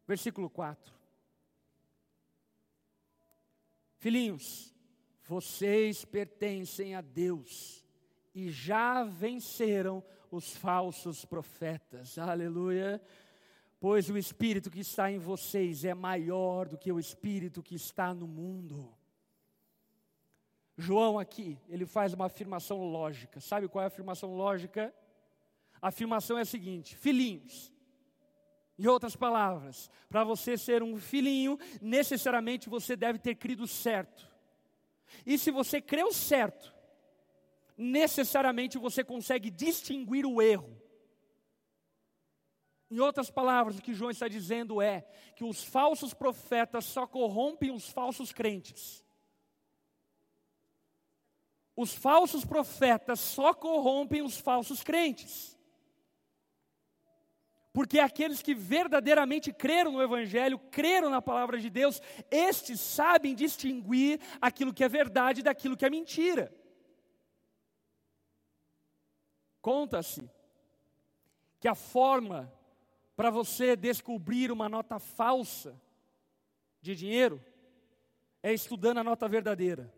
Versículo 0.08 0.50
4. 0.50 0.96
Filhinhos, 3.98 4.74
vocês 5.24 6.06
pertencem 6.06 6.96
a 6.96 7.02
Deus 7.02 7.84
e 8.34 8.50
já 8.50 9.04
venceram 9.04 10.04
os 10.32 10.56
falsos 10.56 11.26
profetas. 11.26 12.18
Aleluia. 12.18 13.02
Pois 13.80 14.10
o 14.10 14.18
espírito 14.18 14.72
que 14.72 14.80
está 14.80 15.12
em 15.12 15.20
vocês 15.20 15.84
é 15.84 15.94
maior 15.94 16.68
do 16.68 16.78
que 16.78 16.92
o 16.92 17.00
espírito 17.00 17.62
que 17.62 17.76
está 17.76 18.14
no 18.14 18.28
mundo. 18.28 18.96
João 20.78 21.20
aqui, 21.20 21.60
ele 21.68 21.86
faz 21.86 22.14
uma 22.14 22.28
afirmação 22.28 22.84
lógica. 22.90 23.40
Sabe 23.40 23.68
qual 23.68 23.82
é 23.82 23.86
a 23.86 23.88
afirmação 23.88 24.36
lógica? 24.36 24.94
A 25.82 25.90
afirmação 25.90 26.38
é 26.38 26.42
a 26.42 26.46
seguinte: 26.46 26.96
filhinhos. 26.96 27.74
Em 28.80 28.86
outras 28.86 29.16
palavras, 29.16 29.90
para 30.08 30.24
você 30.24 30.56
ser 30.56 30.84
um 30.84 30.98
filhinho, 30.98 31.58
necessariamente 31.82 32.70
você 32.70 32.96
deve 32.96 33.18
ter 33.18 33.34
crido 33.34 33.66
certo. 33.66 34.30
E 35.26 35.38
se 35.38 35.50
você 35.50 35.82
creu 35.82 36.14
certo, 36.14 36.72
necessariamente 37.76 38.78
você 38.78 39.04
consegue 39.04 39.50
distinguir 39.50 40.28
o 40.28 40.40
erro. 40.40 40.80
Em 42.90 43.00
outras 43.00 43.30
palavras, 43.30 43.78
o 43.78 43.82
que 43.82 43.94
João 43.94 44.12
está 44.12 44.28
dizendo 44.28 44.82
é 44.82 45.02
que 45.36 45.44
os 45.44 45.64
falsos 45.64 46.14
profetas 46.14 46.86
só 46.86 47.08
corrompem 47.08 47.72
os 47.72 47.90
falsos 47.90 48.32
crentes. 48.32 49.04
Os 51.76 51.94
falsos 51.94 52.46
profetas 52.46 53.20
só 53.20 53.54
corrompem 53.54 54.22
os 54.22 54.38
falsos 54.38 54.84
crentes. 54.84 55.57
Porque 57.78 58.00
aqueles 58.00 58.42
que 58.42 58.56
verdadeiramente 58.56 59.54
creram 59.54 59.92
no 59.92 60.02
Evangelho, 60.02 60.58
creram 60.58 61.12
na 61.12 61.22
palavra 61.22 61.60
de 61.60 61.70
Deus, 61.70 62.02
estes 62.32 62.82
sabem 62.82 63.36
distinguir 63.36 64.20
aquilo 64.42 64.74
que 64.74 64.84
é 64.84 64.90
verdade 64.90 65.44
daquilo 65.44 65.78
que 65.78 65.86
é 65.86 65.90
mentira. 65.92 66.52
Conta-se 69.62 70.28
que 71.60 71.68
a 71.68 71.76
forma 71.76 72.52
para 73.16 73.30
você 73.30 73.76
descobrir 73.76 74.52
uma 74.52 74.68
nota 74.68 74.98
falsa 74.98 75.80
de 76.82 76.96
dinheiro 76.96 77.40
é 78.42 78.52
estudando 78.52 78.98
a 78.98 79.04
nota 79.04 79.28
verdadeira. 79.28 79.94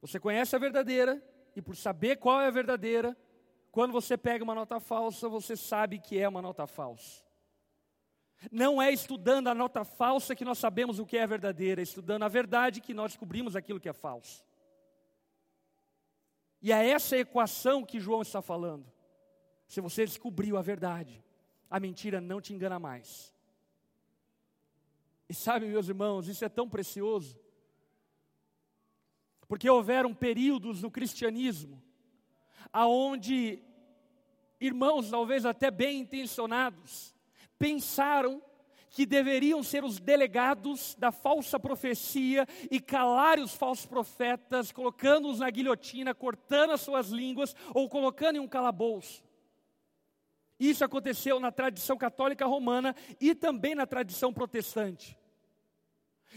Você 0.00 0.18
conhece 0.18 0.56
a 0.56 0.58
verdadeira, 0.58 1.22
e 1.54 1.62
por 1.62 1.76
saber 1.76 2.16
qual 2.16 2.40
é 2.40 2.48
a 2.48 2.50
verdadeira, 2.50 3.16
quando 3.72 3.92
você 3.92 4.18
pega 4.18 4.44
uma 4.44 4.54
nota 4.54 4.78
falsa, 4.78 5.30
você 5.30 5.56
sabe 5.56 5.98
que 5.98 6.18
é 6.18 6.28
uma 6.28 6.42
nota 6.42 6.66
falsa. 6.66 7.24
Não 8.50 8.82
é 8.82 8.92
estudando 8.92 9.48
a 9.48 9.54
nota 9.54 9.82
falsa 9.82 10.36
que 10.36 10.44
nós 10.44 10.58
sabemos 10.58 10.98
o 10.98 11.06
que 11.06 11.16
é 11.16 11.26
verdadeira, 11.26 11.80
é 11.80 11.82
estudando 11.82 12.22
a 12.22 12.28
verdade 12.28 12.82
que 12.82 12.92
nós 12.92 13.12
descobrimos 13.12 13.56
aquilo 13.56 13.80
que 13.80 13.88
é 13.88 13.92
falso. 13.94 14.44
E 16.60 16.70
é 16.70 16.86
essa 16.90 17.16
equação 17.16 17.82
que 17.82 17.98
João 17.98 18.20
está 18.20 18.42
falando. 18.42 18.92
Se 19.66 19.80
você 19.80 20.04
descobriu 20.04 20.58
a 20.58 20.62
verdade, 20.62 21.24
a 21.70 21.80
mentira 21.80 22.20
não 22.20 22.42
te 22.42 22.52
engana 22.52 22.78
mais. 22.78 23.34
E 25.30 25.32
sabe, 25.32 25.64
meus 25.64 25.88
irmãos, 25.88 26.28
isso 26.28 26.44
é 26.44 26.48
tão 26.50 26.68
precioso. 26.68 27.40
Porque 29.48 29.68
houveram 29.70 30.14
períodos 30.14 30.82
no 30.82 30.90
cristianismo 30.90 31.82
aonde 32.72 33.62
irmãos, 34.60 35.10
talvez 35.10 35.44
até 35.44 35.70
bem 35.70 36.00
intencionados, 36.00 37.14
pensaram 37.58 38.40
que 38.90 39.06
deveriam 39.06 39.62
ser 39.62 39.84
os 39.84 39.98
delegados 39.98 40.94
da 40.98 41.10
falsa 41.10 41.58
profecia 41.58 42.46
e 42.70 42.78
calar 42.78 43.38
os 43.38 43.54
falsos 43.54 43.86
profetas, 43.86 44.70
colocando-os 44.70 45.38
na 45.38 45.48
guilhotina, 45.50 46.14
cortando 46.14 46.72
as 46.72 46.82
suas 46.82 47.08
línguas 47.08 47.56
ou 47.74 47.88
colocando 47.88 48.36
em 48.36 48.40
um 48.40 48.46
calabouço. 48.46 49.24
Isso 50.60 50.84
aconteceu 50.84 51.40
na 51.40 51.50
tradição 51.50 51.96
católica 51.96 52.46
romana 52.46 52.94
e 53.18 53.34
também 53.34 53.74
na 53.74 53.86
tradição 53.86 54.32
protestante. 54.32 55.18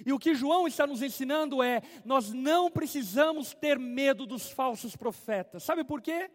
E 0.05 0.13
o 0.13 0.19
que 0.19 0.35
João 0.35 0.67
está 0.67 0.85
nos 0.85 1.01
ensinando 1.01 1.63
é: 1.63 1.81
nós 2.03 2.31
não 2.31 2.69
precisamos 2.69 3.53
ter 3.53 3.79
medo 3.79 4.27
dos 4.27 4.51
falsos 4.51 4.95
profetas. 4.95 5.63
Sabe 5.63 5.83
por 5.83 6.01
quê? 6.01 6.29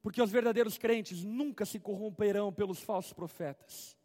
Porque 0.00 0.22
os 0.22 0.30
verdadeiros 0.30 0.78
crentes 0.78 1.22
nunca 1.22 1.66
se 1.66 1.78
corromperão 1.78 2.50
pelos 2.50 2.80
falsos 2.80 3.12
profetas. 3.12 3.97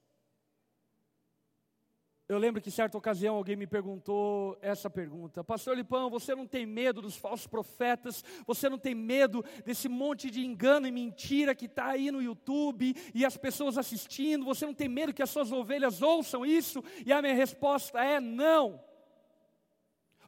Eu 2.27 2.37
lembro 2.37 2.61
que, 2.61 2.71
certa 2.71 2.97
ocasião, 2.97 3.35
alguém 3.35 3.57
me 3.57 3.67
perguntou 3.67 4.57
essa 4.61 4.89
pergunta: 4.89 5.43
Pastor 5.43 5.75
Lipão, 5.75 6.09
você 6.09 6.33
não 6.33 6.47
tem 6.47 6.65
medo 6.65 7.01
dos 7.01 7.17
falsos 7.17 7.47
profetas? 7.47 8.23
Você 8.47 8.69
não 8.69 8.77
tem 8.77 8.95
medo 8.95 9.43
desse 9.65 9.89
monte 9.89 10.31
de 10.31 10.45
engano 10.45 10.87
e 10.87 10.91
mentira 10.91 11.53
que 11.53 11.65
está 11.65 11.87
aí 11.87 12.11
no 12.11 12.21
YouTube 12.21 12.95
e 13.13 13.25
as 13.25 13.35
pessoas 13.35 13.77
assistindo? 13.77 14.45
Você 14.45 14.65
não 14.65 14.73
tem 14.73 14.87
medo 14.87 15.13
que 15.13 15.21
as 15.21 15.29
suas 15.29 15.51
ovelhas 15.51 16.01
ouçam 16.01 16.45
isso? 16.45 16.81
E 17.05 17.11
a 17.11 17.21
minha 17.21 17.35
resposta 17.35 18.01
é: 18.01 18.21
não. 18.21 18.81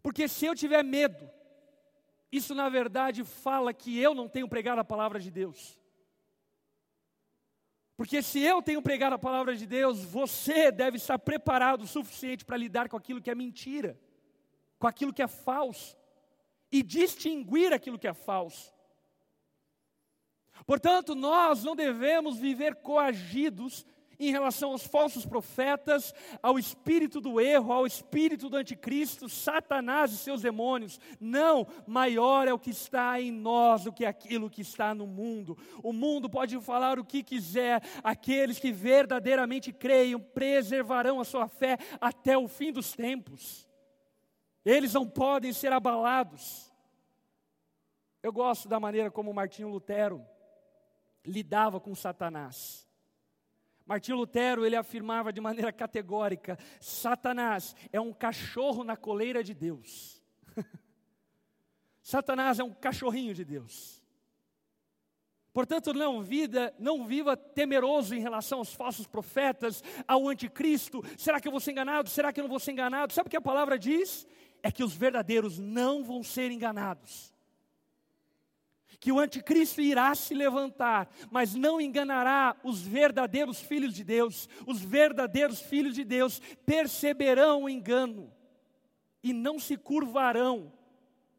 Porque 0.04 0.28
se 0.28 0.46
eu 0.46 0.54
tiver 0.54 0.84
medo, 0.84 1.30
isso 2.30 2.54
na 2.54 2.68
verdade 2.68 3.24
fala 3.24 3.74
que 3.74 3.98
eu 3.98 4.14
não 4.14 4.28
tenho 4.28 4.50
pregado 4.50 4.82
a 4.82 4.86
palavra 4.86 5.18
de 5.18 5.32
Deus. 5.32 5.80
Porque 7.98 8.22
se 8.22 8.40
eu 8.42 8.62
tenho 8.62 8.82
pregado 8.82 9.16
a 9.16 9.20
palavra 9.20 9.56
de 9.56 9.66
Deus, 9.66 10.04
você 10.04 10.72
deve 10.72 10.98
estar 10.98 11.18
preparado 11.18 11.84
o 11.84 11.88
suficiente 11.88 12.44
para 12.44 12.58
lidar 12.58 12.90
com 12.90 12.98
aquilo 12.98 13.22
que 13.22 13.32
é 13.32 13.36
mentira, 13.36 13.98
com 14.78 14.88
aquilo 14.88 15.14
que 15.14 15.22
é 15.22 15.28
falso, 15.28 15.98
e 16.72 16.84
distinguir 16.84 17.72
aquilo 17.72 17.98
que 17.98 18.08
é 18.08 18.14
falso. 18.14 18.74
Portanto, 20.66 21.16
nós 21.16 21.64
não 21.64 21.76
devemos 21.76 22.38
viver 22.38 22.76
coagidos 22.76 23.86
em 24.19 24.32
relação 24.32 24.71
aos 24.71 24.86
falsos 24.86 25.25
profetas, 25.25 26.13
ao 26.41 26.58
espírito 26.58 27.19
do 27.19 27.39
erro, 27.39 27.71
ao 27.71 27.86
espírito 27.86 28.49
do 28.49 28.58
anticristo, 28.58 29.28
Satanás 29.28 30.12
e 30.12 30.17
seus 30.17 30.41
demônios. 30.41 30.99
Não, 31.19 31.67
maior 31.86 32.47
é 32.47 32.54
o 32.54 32.60
que 32.60 32.69
está 32.69 33.19
em 33.19 33.32
nós 33.32 33.84
do 33.84 33.93
que 33.93 34.06
aquilo 34.06 34.49
que 34.49 34.62
está 34.62 34.93
no 34.93 35.08
mundo. 35.08 35.58
O 35.84 35.91
mundo 35.93 36.30
pode 36.30 36.60
falar 36.62 36.99
o 36.99 37.06
que 37.06 37.23
quiser, 37.23 37.82
aqueles 38.04 38.60
que 38.60 38.71
verdadeiramente 38.71 39.71
creiam 39.71 40.19
preservarão 40.19 41.19
a 41.19 41.25
sua 41.25 41.47
fé 41.47 41.78
até 41.99 42.38
o 42.38 42.47
fim 42.47 42.71
dos 42.71 42.93
tempos. 42.93 43.67
Eles 44.63 44.93
não 44.93 45.08
podem 45.08 45.54
ser 45.54 45.71
abalados. 45.71 46.73
Eu 48.23 48.34
gosto 48.34 48.67
da 48.67 48.80
maneira 48.80 49.12
como 49.12 49.34
Martinho 49.34 49.69
Lutero 49.69 50.25
lidava 51.23 51.80
com 51.80 51.93
Satanás. 51.93 52.85
Martinho 53.86 54.17
Lutero, 54.17 54.65
ele 54.65 54.76
afirmava 54.76 55.32
de 55.32 55.39
maneira 55.39 55.71
categórica: 55.71 56.58
Satanás 56.80 57.76
é 57.91 58.02
um 58.02 58.12
cachorro 58.12 58.84
na 58.84 58.98
coleira 58.98 59.43
de 59.43 59.54
Deus. 59.54 60.24
Satanás 62.02 62.60
é 62.60 62.63
um 62.63 62.74
cachorrinho 62.74 63.34
de 63.34 63.45
Deus. 63.45 64.04
Portanto, 65.54 65.93
não, 65.93 66.21
vida, 66.21 66.76
não 66.78 67.06
viva 67.06 67.38
temeroso 67.38 68.13
em 68.13 68.19
relação 68.19 68.60
aos 68.60 68.74
falsos 68.74 69.08
profetas, 69.08 69.82
ao 70.06 70.28
anticristo. 70.28 71.02
Será 71.17 71.39
que 71.39 71.48
eu 71.48 71.52
vou 71.52 71.62
ser 71.62 71.71
enganado? 71.71 72.10
Será 72.10 72.34
que 72.34 72.41
eu 72.41 72.43
não 72.43 72.50
vou 72.50 72.60
ser 72.60 72.71
enganado? 72.71 73.13
Sabe 73.13 73.28
o 73.28 73.30
que 73.30 73.38
a 73.38 73.41
palavra 73.41 73.80
diz? 73.80 74.28
É 74.62 74.69
que 74.69 74.84
os 74.84 74.93
verdadeiros 74.93 75.58
não 75.58 76.04
vão 76.04 76.24
ser 76.24 76.52
enganados 76.52 77.35
que 79.00 79.12
o 79.12 79.20
anticristo 79.20 79.82
irá 79.82 80.14
se 80.16 80.34
levantar, 80.34 81.10
mas 81.30 81.56
não 81.56 81.80
enganará 81.80 82.56
os 82.64 82.82
verdadeiros 82.82 83.60
filhos 83.60 83.94
de 83.94 84.04
Deus. 84.04 84.48
Os 84.66 84.82
verdadeiros 84.82 85.62
filhos 85.62 85.96
de 85.96 86.04
Deus 86.04 86.40
perceberão 86.66 87.64
o 87.64 87.70
engano 87.70 88.32
e 89.24 89.34
não 89.34 89.58
se 89.60 89.78
curvarão 89.78 90.72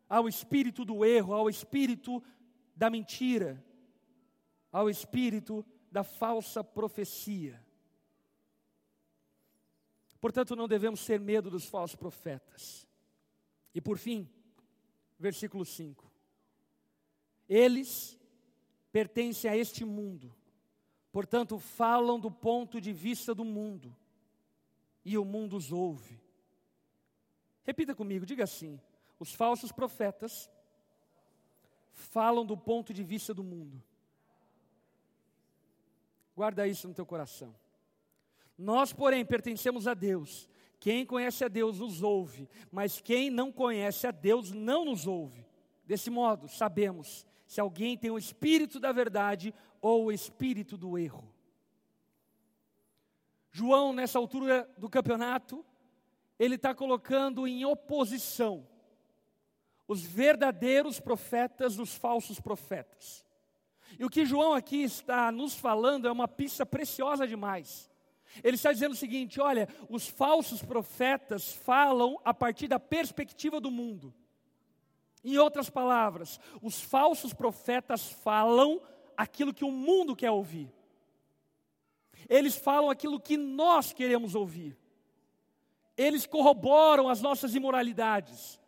ao 0.08 0.28
espírito 0.28 0.84
do 0.84 1.04
erro, 1.04 1.32
ao 1.32 1.48
espírito 1.48 2.22
da 2.74 2.90
mentira, 2.90 3.64
ao 4.72 4.90
espírito 4.90 5.64
da 5.90 6.04
falsa 6.04 6.62
profecia. 6.62 7.64
Portanto, 10.20 10.56
não 10.56 10.66
devemos 10.66 11.04
ter 11.04 11.20
medo 11.20 11.50
dos 11.50 11.66
falsos 11.66 11.94
profetas. 11.94 12.86
E 13.74 13.80
por 13.80 13.98
fim, 13.98 14.28
versículo 15.18 15.64
5. 15.64 16.05
Eles 17.48 18.18
pertencem 18.90 19.50
a 19.50 19.56
este 19.56 19.84
mundo, 19.84 20.34
portanto, 21.12 21.58
falam 21.58 22.18
do 22.18 22.30
ponto 22.30 22.80
de 22.80 22.92
vista 22.92 23.34
do 23.34 23.44
mundo, 23.44 23.94
e 25.04 25.16
o 25.16 25.24
mundo 25.24 25.56
os 25.56 25.70
ouve. 25.70 26.20
Repita 27.62 27.94
comigo, 27.94 28.26
diga 28.26 28.44
assim: 28.44 28.80
os 29.18 29.32
falsos 29.32 29.70
profetas 29.72 30.50
falam 31.92 32.44
do 32.44 32.56
ponto 32.56 32.92
de 32.92 33.02
vista 33.02 33.32
do 33.32 33.42
mundo. 33.42 33.82
Guarda 36.34 36.66
isso 36.68 36.86
no 36.86 36.94
teu 36.94 37.06
coração. 37.06 37.54
Nós, 38.58 38.92
porém, 38.92 39.24
pertencemos 39.24 39.86
a 39.86 39.94
Deus. 39.94 40.48
Quem 40.78 41.06
conhece 41.06 41.44
a 41.44 41.48
Deus 41.48 41.78
nos 41.78 42.02
ouve, 42.02 42.48
mas 42.70 43.00
quem 43.00 43.30
não 43.30 43.50
conhece 43.50 44.06
a 44.06 44.10
Deus 44.10 44.52
não 44.52 44.84
nos 44.84 45.06
ouve. 45.06 45.46
Desse 45.86 46.10
modo, 46.10 46.48
sabemos 46.48 47.26
se 47.46 47.60
alguém 47.60 47.96
tem 47.96 48.10
o 48.10 48.18
espírito 48.18 48.80
da 48.80 48.92
verdade 48.92 49.54
ou 49.80 50.06
o 50.06 50.12
espírito 50.12 50.76
do 50.76 50.98
erro. 50.98 51.32
João, 53.50 53.92
nessa 53.92 54.18
altura 54.18 54.68
do 54.76 54.90
campeonato, 54.90 55.64
ele 56.38 56.56
está 56.56 56.74
colocando 56.74 57.46
em 57.46 57.64
oposição 57.64 58.66
os 59.88 60.02
verdadeiros 60.02 61.00
profetas 61.00 61.76
dos 61.76 61.94
falsos 61.94 62.40
profetas. 62.40 63.24
E 63.98 64.04
o 64.04 64.10
que 64.10 64.26
João 64.26 64.52
aqui 64.52 64.82
está 64.82 65.30
nos 65.30 65.54
falando 65.54 66.08
é 66.08 66.12
uma 66.12 66.26
pista 66.26 66.66
preciosa 66.66 67.26
demais. 67.26 67.90
Ele 68.42 68.56
está 68.56 68.72
dizendo 68.72 68.92
o 68.92 68.96
seguinte: 68.96 69.40
olha, 69.40 69.68
os 69.88 70.06
falsos 70.06 70.62
profetas 70.62 71.52
falam 71.52 72.20
a 72.24 72.34
partir 72.34 72.68
da 72.68 72.80
perspectiva 72.80 73.60
do 73.60 73.70
mundo. 73.70 74.12
Em 75.26 75.38
outras 75.38 75.68
palavras, 75.68 76.38
os 76.62 76.80
falsos 76.80 77.34
profetas 77.34 78.08
falam 78.08 78.80
aquilo 79.16 79.52
que 79.52 79.64
o 79.64 79.72
mundo 79.72 80.14
quer 80.14 80.30
ouvir. 80.30 80.72
Eles 82.28 82.54
falam 82.54 82.90
aquilo 82.90 83.18
que 83.18 83.36
nós 83.36 83.92
queremos 83.92 84.36
ouvir. 84.36 84.78
Eles 85.96 86.28
corroboram 86.28 87.08
as 87.08 87.20
nossas 87.20 87.56
imoralidades. 87.56 88.60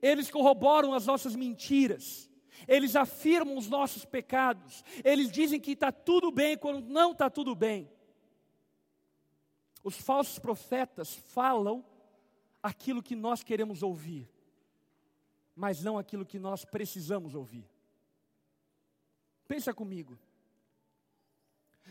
Eles 0.00 0.30
corroboram 0.30 0.94
as 0.94 1.04
nossas 1.04 1.36
mentiras. 1.36 2.30
Eles 2.66 2.96
afirmam 2.96 3.58
os 3.58 3.68
nossos 3.68 4.06
pecados. 4.06 4.82
Eles 5.04 5.30
dizem 5.30 5.60
que 5.60 5.72
está 5.72 5.92
tudo 5.92 6.32
bem 6.32 6.56
quando 6.56 6.80
não 6.88 7.12
está 7.12 7.28
tudo 7.28 7.54
bem. 7.54 7.90
Os 9.82 9.98
falsos 9.98 10.38
profetas 10.38 11.14
falam 11.14 11.84
aquilo 12.62 13.02
que 13.02 13.14
nós 13.14 13.44
queremos 13.44 13.82
ouvir, 13.82 14.26
mas 15.54 15.82
não 15.82 15.96
aquilo 15.98 16.26
que 16.26 16.38
nós 16.38 16.64
precisamos 16.64 17.34
ouvir. 17.34 17.68
Pensa 19.46 19.72
comigo. 19.72 20.18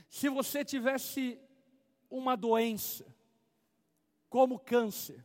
Se 0.10 0.28
você 0.28 0.66
tivesse 0.66 1.40
uma 2.10 2.36
doença, 2.36 3.06
como 4.30 4.60
câncer, 4.60 5.24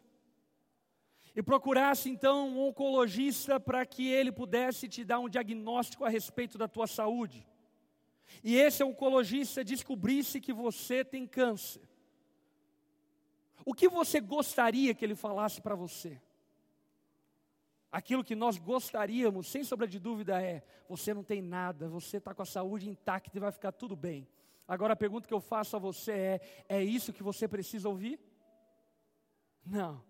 e 1.34 1.43
procurasse 1.43 2.11
então 2.11 2.49
um 2.49 2.68
oncologista 2.68 3.61
para 3.61 3.84
que 3.86 4.09
ele 4.09 4.32
pudesse 4.32 4.89
te 4.89 5.05
dar 5.05 5.20
um 5.20 5.28
diagnóstico 5.28 6.05
a 6.05 6.09
respeito 6.09 6.59
da 6.59 6.68
tua 6.68 6.86
saúde, 6.86 7.47
e 8.43 8.57
esse 8.57 8.84
oncologista 8.84 9.64
descobrisse 9.64 10.41
que 10.41 10.53
você 10.53 11.05
tem 11.05 11.26
câncer, 11.26 11.89
o 13.64 13.74
que 13.74 13.89
você 13.89 14.20
gostaria 14.20 14.95
que 14.95 15.05
ele 15.05 15.14
falasse 15.14 15.61
para 15.61 15.74
você? 15.74 16.20
Aquilo 17.91 18.22
que 18.22 18.34
nós 18.34 18.59
gostaríamos, 18.59 19.49
sem 19.49 19.64
sombra 19.64 19.89
de 19.89 19.99
dúvida, 19.99 20.43
é: 20.43 20.62
você 20.89 21.14
não 21.14 21.24
tem 21.24 21.41
nada, 21.41 21.89
você 21.89 22.18
está 22.18 22.34
com 22.34 22.43
a 22.43 22.47
saúde 22.47 22.89
intacta 22.89 23.36
e 23.36 23.41
vai 23.41 23.51
ficar 23.51 23.72
tudo 23.72 23.97
bem. 23.97 24.28
Agora 24.66 24.93
a 24.93 24.97
pergunta 24.97 25.26
que 25.26 25.32
eu 25.32 25.41
faço 25.41 25.76
a 25.76 25.78
você 25.78 26.12
é: 26.12 26.41
é 26.68 26.82
isso 26.82 27.12
que 27.12 27.22
você 27.22 27.49
precisa 27.49 27.89
ouvir? 27.89 28.20
Não. 29.64 30.05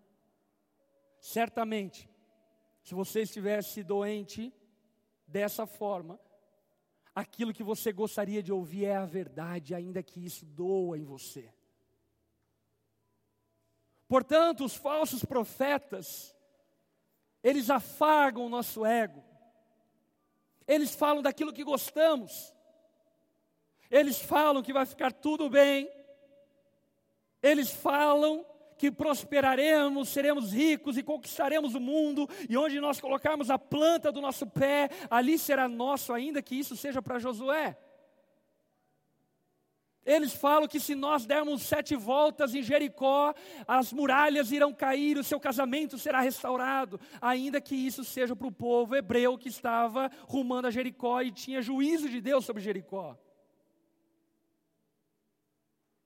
Certamente, 1.21 2.09
se 2.81 2.93
você 2.93 3.21
estivesse 3.21 3.83
doente 3.83 4.53
dessa 5.25 5.65
forma, 5.65 6.19
aquilo 7.15 7.53
que 7.53 7.63
você 7.63 7.91
gostaria 7.93 8.43
de 8.43 8.51
ouvir 8.51 8.85
é 8.85 8.95
a 8.95 9.05
verdade, 9.05 9.75
ainda 9.75 10.03
que 10.03 10.23
isso 10.23 10.45
doa 10.45 10.97
em 10.97 11.03
você. 11.03 11.53
Portanto, 14.07 14.65
os 14.65 14.75
falsos 14.75 15.23
profetas, 15.23 16.35
eles 17.43 17.69
afagam 17.69 18.45
o 18.45 18.49
nosso 18.49 18.85
ego, 18.85 19.23
eles 20.67 20.93
falam 20.93 21.21
daquilo 21.21 21.53
que 21.53 21.63
gostamos, 21.63 22.53
eles 23.89 24.19
falam 24.19 24.61
que 24.61 24.73
vai 24.73 24.85
ficar 24.85 25.11
tudo 25.11 25.49
bem, 25.49 25.89
eles 27.41 27.71
falam 27.71 28.45
que 28.77 28.89
prosperaremos, 28.89 30.07
seremos 30.09 30.53
ricos 30.53 30.97
e 30.97 31.03
conquistaremos 31.03 31.75
o 31.75 31.79
mundo, 31.79 32.29
e 32.47 32.55
onde 32.55 32.79
nós 32.79 33.01
colocarmos 33.01 33.49
a 33.49 33.59
planta 33.59 34.11
do 34.11 34.21
nosso 34.21 34.47
pé, 34.47 34.89
ali 35.09 35.37
será 35.37 35.67
nosso, 35.67 36.13
ainda 36.13 36.41
que 36.41 36.55
isso 36.55 36.77
seja 36.77 37.01
para 37.01 37.19
Josué. 37.19 37.77
Eles 40.09 40.33
falam 40.33 40.67
que 40.67 40.79
se 40.79 40.95
nós 40.95 41.27
dermos 41.27 41.61
sete 41.61 41.95
voltas 41.95 42.55
em 42.55 42.63
Jericó, 42.63 43.31
as 43.67 43.93
muralhas 43.93 44.51
irão 44.51 44.73
cair, 44.73 45.19
o 45.19 45.23
seu 45.23 45.39
casamento 45.39 45.99
será 45.99 46.19
restaurado, 46.19 46.99
ainda 47.21 47.61
que 47.61 47.75
isso 47.75 48.03
seja 48.03 48.35
para 48.35 48.47
o 48.47 48.51
povo 48.51 48.95
hebreu 48.95 49.37
que 49.37 49.49
estava 49.49 50.09
rumando 50.27 50.67
a 50.67 50.71
Jericó 50.71 51.21
e 51.21 51.31
tinha 51.31 51.61
juízo 51.61 52.09
de 52.09 52.19
Deus 52.19 52.43
sobre 52.43 52.63
Jericó. 52.63 53.15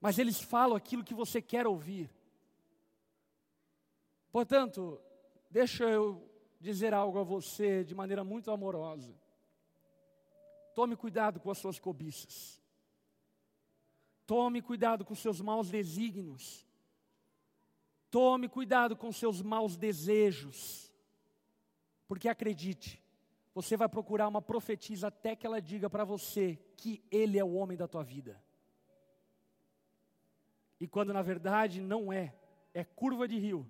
Mas 0.01 0.19
eles 0.19 0.41
falam 0.41 0.75
aquilo 0.75 1.01
que 1.01 1.13
você 1.13 1.41
quer 1.41 1.65
ouvir. 1.65 2.11
Portanto, 4.33 4.99
deixa 5.49 5.85
eu 5.85 6.29
dizer 6.59 6.93
algo 6.93 7.19
a 7.19 7.23
você 7.23 7.85
de 7.85 7.95
maneira 7.95 8.21
muito 8.21 8.51
amorosa. 8.51 9.15
Tome 10.75 10.97
cuidado 10.97 11.39
com 11.39 11.49
as 11.49 11.57
suas 11.57 11.79
cobiças. 11.79 12.62
Tome 14.25 14.61
cuidado 14.61 15.03
com 15.03 15.15
seus 15.15 15.41
maus 15.41 15.69
desígnios. 15.69 16.65
Tome 18.09 18.47
cuidado 18.47 18.95
com 18.95 19.11
seus 19.11 19.41
maus 19.41 19.75
desejos. 19.75 20.93
Porque 22.07 22.29
acredite, 22.29 23.01
você 23.53 23.75
vai 23.75 23.89
procurar 23.89 24.27
uma 24.27 24.41
profetisa 24.41 25.07
até 25.07 25.35
que 25.35 25.45
ela 25.45 25.61
diga 25.61 25.89
para 25.89 26.03
você 26.03 26.59
que 26.77 27.03
ele 27.11 27.37
é 27.37 27.43
o 27.43 27.53
homem 27.53 27.77
da 27.77 27.87
tua 27.87 28.03
vida. 28.03 28.41
E 30.79 30.87
quando 30.87 31.13
na 31.13 31.21
verdade 31.21 31.81
não 31.81 32.11
é, 32.11 32.35
é 32.73 32.83
curva 32.83 33.27
de 33.27 33.37
rio. 33.37 33.69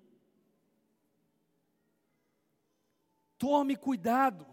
Tome 3.38 3.76
cuidado 3.76 4.46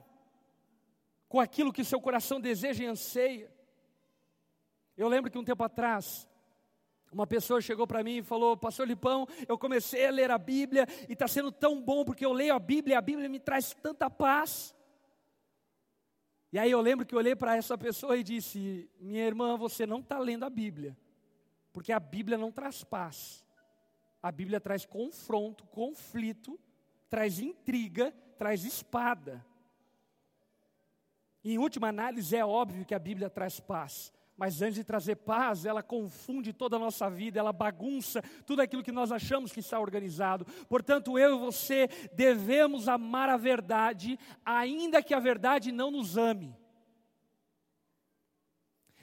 com 1.30 1.40
aquilo 1.40 1.72
que 1.72 1.84
seu 1.84 2.02
coração 2.02 2.42
deseja 2.42 2.84
e 2.84 2.88
anseia. 2.88 3.52
Eu 5.02 5.08
lembro 5.08 5.32
que 5.32 5.38
um 5.40 5.44
tempo 5.44 5.64
atrás, 5.64 6.30
uma 7.12 7.26
pessoa 7.26 7.60
chegou 7.60 7.88
para 7.88 8.04
mim 8.04 8.18
e 8.18 8.24
falou: 8.24 8.56
Pastor 8.56 8.88
Lipão, 8.88 9.28
eu 9.48 9.58
comecei 9.58 10.06
a 10.06 10.12
ler 10.12 10.30
a 10.30 10.38
Bíblia 10.38 10.86
e 11.10 11.14
está 11.14 11.28
sendo 11.28 11.52
tão 11.52 11.82
bom 11.82 12.06
porque 12.06 12.24
eu 12.24 12.32
leio 12.32 12.54
a 12.54 12.60
Bíblia 12.60 12.94
e 12.94 12.96
a 12.96 13.02
Bíblia 13.02 13.28
me 13.28 13.40
traz 13.40 13.74
tanta 13.74 14.12
paz. 14.12 14.76
E 16.54 16.60
aí 16.60 16.70
eu 16.70 16.80
lembro 16.82 17.04
que 17.04 17.16
eu 17.16 17.18
olhei 17.18 17.36
para 17.36 17.56
essa 17.56 17.76
pessoa 17.76 18.16
e 18.16 18.22
disse: 18.22 18.88
Minha 19.00 19.26
irmã, 19.26 19.58
você 19.58 19.88
não 19.88 20.02
está 20.02 20.20
lendo 20.20 20.46
a 20.46 20.52
Bíblia, 20.52 20.96
porque 21.74 21.92
a 21.92 22.00
Bíblia 22.00 22.38
não 22.38 22.52
traz 22.52 22.84
paz. 22.84 23.44
A 24.22 24.32
Bíblia 24.32 24.62
traz 24.62 24.86
confronto, 24.86 25.66
conflito, 25.66 26.60
traz 27.10 27.40
intriga, 27.40 28.14
traz 28.38 28.64
espada. 28.66 29.44
E, 31.44 31.56
em 31.56 31.58
última 31.58 31.88
análise, 31.88 32.36
é 32.36 32.46
óbvio 32.46 32.86
que 32.86 32.94
a 32.94 33.00
Bíblia 33.00 33.32
traz 33.32 33.60
paz. 33.60 34.14
Mas 34.38 34.62
antes 34.62 34.76
de 34.76 34.84
trazer 34.84 35.18
paz, 35.18 35.66
ela 35.66 35.84
confunde 35.84 36.54
toda 36.54 36.76
a 36.76 36.80
nossa 36.80 37.10
vida, 37.10 37.40
ela 37.40 37.54
bagunça 37.54 38.24
tudo 38.46 38.62
aquilo 38.62 38.84
que 38.84 38.92
nós 38.92 39.12
achamos 39.12 39.52
que 39.52 39.60
está 39.60 39.80
organizado. 39.80 40.46
Portanto, 40.68 41.20
eu 41.20 41.36
e 41.36 41.40
você 41.40 41.88
devemos 42.14 42.88
amar 42.88 43.30
a 43.30 43.38
verdade, 43.38 44.18
ainda 44.44 45.04
que 45.04 45.14
a 45.14 45.20
verdade 45.20 45.72
não 45.72 45.92
nos 45.92 46.18
ame. 46.18 46.56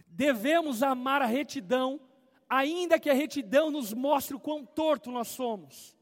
Devemos 0.07 0.83
amar 0.83 1.23
a 1.23 1.27
retidão, 1.27 2.01
ainda 2.49 2.99
que 2.99 3.11
a 3.11 3.15
retidão 3.15 3.71
nos 3.71 3.93
mostre 3.93 4.35
o 4.35 4.41
quão 4.41 4.65
torto 4.65 5.13
nós 5.13 5.29
somos. 5.29 5.97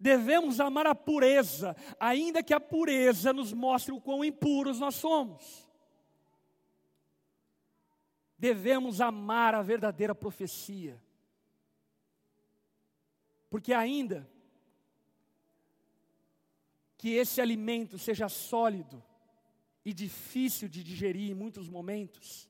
Devemos 0.00 0.60
amar 0.60 0.86
a 0.86 0.94
pureza, 0.94 1.76
ainda 1.98 2.42
que 2.42 2.54
a 2.54 2.60
pureza 2.60 3.32
nos 3.32 3.52
mostre 3.52 3.92
o 3.92 4.00
quão 4.00 4.24
impuros 4.24 4.78
nós 4.78 4.94
somos 4.94 5.65
devemos 8.38 9.00
amar 9.00 9.54
a 9.54 9.62
verdadeira 9.62 10.14
profecia. 10.14 11.00
Porque 13.48 13.72
ainda 13.72 14.28
que 16.98 17.10
esse 17.10 17.40
alimento 17.40 17.98
seja 17.98 18.28
sólido 18.28 19.02
e 19.84 19.92
difícil 19.92 20.68
de 20.68 20.82
digerir 20.82 21.30
em 21.30 21.34
muitos 21.34 21.68
momentos, 21.68 22.48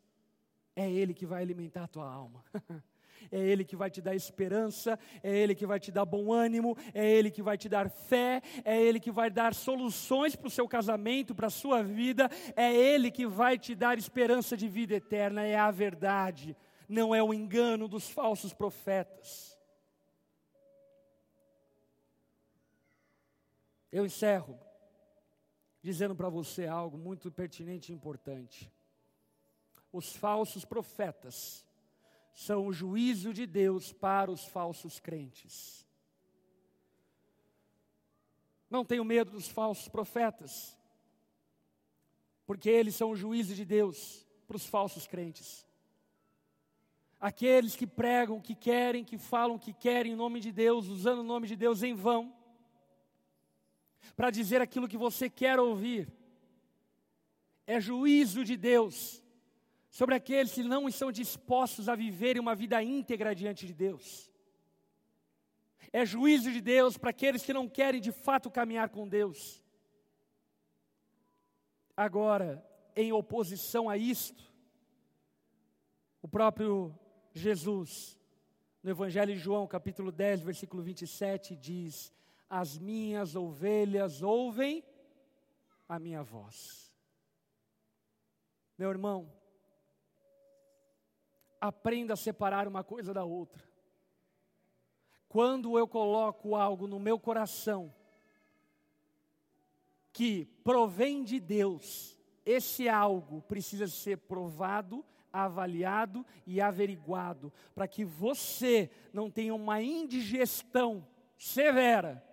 é 0.75 0.91
Ele 0.91 1.13
que 1.13 1.27
vai 1.27 1.43
alimentar 1.43 1.85
a 1.85 1.89
tua 1.89 2.11
alma. 2.11 2.45
É 3.31 3.39
Ele 3.39 3.65
que 3.65 3.77
vai 3.77 3.91
te 3.91 4.01
dar 4.01 4.15
esperança, 4.15 4.99
é 5.23 5.37
Ele 5.37 5.55
que 5.55 5.67
vai 5.67 5.81
te 5.81 5.91
dar 5.91 6.05
bom 6.05 6.33
ânimo, 6.33 6.77
é 6.95 7.09
Ele 7.09 7.31
que 7.31 7.43
vai 7.43 7.59
te 7.59 7.69
dar 7.69 7.89
fé, 7.89 8.43
é 8.65 8.81
Ele 8.81 9.01
que 9.01 9.11
vai 9.11 9.31
dar 9.31 9.55
soluções 9.55 10.37
para 10.37 10.49
o 10.49 10.51
seu 10.51 10.69
casamento, 10.69 11.35
para 11.35 11.49
a 11.49 11.51
sua 11.51 11.83
vida, 11.83 12.31
é 12.55 12.75
Ele 12.75 13.11
que 13.11 13.27
vai 13.27 13.59
te 13.59 13.75
dar 13.75 13.99
esperança 13.99 14.57
de 14.57 14.69
vida 14.69 14.95
eterna, 14.95 15.45
é 15.45 15.57
a 15.57 15.71
verdade, 15.71 16.57
não 16.89 17.15
é 17.15 17.23
o 17.23 17.35
engano 17.35 17.89
dos 17.89 18.09
falsos 18.09 18.53
profetas. 18.53 19.57
Eu 23.91 24.05
encerro 24.05 24.59
dizendo 25.83 26.15
para 26.15 26.29
você 26.29 26.67
algo 26.67 26.99
muito 26.99 27.31
pertinente 27.31 27.91
e 27.91 27.95
importante. 27.95 28.71
Os 29.93 30.15
falsos 30.15 30.65
profetas 30.65 31.66
são 32.37 32.67
o 32.67 32.73
juízo 32.73 33.33
de 33.33 33.47
Deus 33.47 33.95
para 33.95 34.31
os 34.31 34.45
falsos 34.45 35.01
crentes. 35.01 35.87
Não 38.69 38.85
tenho 38.85 39.07
medo 39.07 39.31
dos 39.31 39.49
falsos 39.49 39.89
profetas, 39.89 40.79
porque 42.45 42.69
eles 42.69 42.95
são 42.95 43.11
o 43.11 43.17
juízo 43.17 43.55
de 43.55 43.65
Deus 43.65 44.27
para 44.47 44.57
os 44.57 44.67
falsos 44.67 45.07
crentes. 45.07 45.67
Aqueles 47.19 47.75
que 47.75 47.87
pregam 47.87 48.39
que 48.39 48.55
querem, 48.55 49.03
que 49.03 49.17
falam 49.17 49.59
que 49.59 49.73
querem 49.73 50.13
em 50.13 50.17
nome 50.17 50.39
de 50.39 50.53
Deus, 50.53 50.89
usando 50.89 51.21
o 51.21 51.31
nome 51.33 51.49
de 51.49 51.57
Deus 51.57 51.83
em 51.83 51.95
vão, 51.95 52.37
para 54.15 54.31
dizer 54.31 54.61
aquilo 54.61 54.87
que 54.87 54.99
você 54.99 55.31
quer 55.31 55.59
ouvir, 55.59 56.13
é 57.67 57.81
juízo 57.81 58.45
de 58.45 58.59
Deus 58.59 59.25
sobre 59.97 60.15
aqueles 60.15 60.53
que 60.53 60.63
não 60.63 60.87
estão 60.87 61.11
dispostos 61.11 61.89
a 61.89 61.95
viverem 61.95 62.39
uma 62.39 62.55
vida 62.55 62.83
íntegra 62.83 63.35
diante 63.35 63.67
de 63.67 63.73
Deus. 63.73 64.31
É 65.91 66.05
juízo 66.05 66.53
de 66.53 66.61
Deus 66.61 66.99
para 66.99 67.09
aqueles 67.09 67.43
que 67.43 67.55
não 67.55 67.67
querem 67.67 67.99
de 67.99 68.13
fato 68.13 68.51
caminhar 68.51 68.91
com 68.91 69.09
Deus. 69.09 69.65
Agora, 71.97 72.63
em 72.95 73.11
oposição 73.11 73.89
a 73.89 73.97
isto, 73.97 74.45
o 76.21 76.29
próprio 76.29 76.95
Jesus, 77.33 78.19
no 78.83 78.91
Evangelho 78.91 79.33
de 79.33 79.41
João, 79.41 79.67
capítulo 79.67 80.13
10, 80.13 80.43
versículo 80.43 80.83
27, 80.83 81.57
diz: 81.57 82.13
As 82.51 82.77
minhas 82.77 83.35
ovelhas 83.35 84.21
ouvem 84.21 84.85
a 85.89 85.99
minha 85.99 86.23
voz. 86.23 86.93
Meu 88.77 88.91
irmão, 88.91 89.33
aprenda 91.61 92.15
a 92.15 92.17
separar 92.17 92.69
uma 92.69 92.85
coisa 92.85 93.13
da 93.13 93.25
outra. 93.25 93.63
Quando 95.29 95.79
eu 95.79 95.87
coloco 95.87 96.55
algo 96.55 96.87
no 96.87 96.99
meu 96.99 97.19
coração 97.19 97.95
que 100.13 100.47
provém 100.65 101.23
de 101.23 101.39
Deus, 101.39 102.19
esse 102.45 102.89
algo 102.89 103.43
precisa 103.43 103.87
ser 103.87 104.19
provado, 104.19 105.05
avaliado 105.33 106.25
e 106.47 106.61
averiguado, 106.61 107.53
para 107.75 107.87
que 107.87 108.05
você 108.05 108.91
não 109.13 109.31
tenha 109.31 109.55
uma 109.55 109.83
indigestão 109.83 111.07
severa 111.37 112.27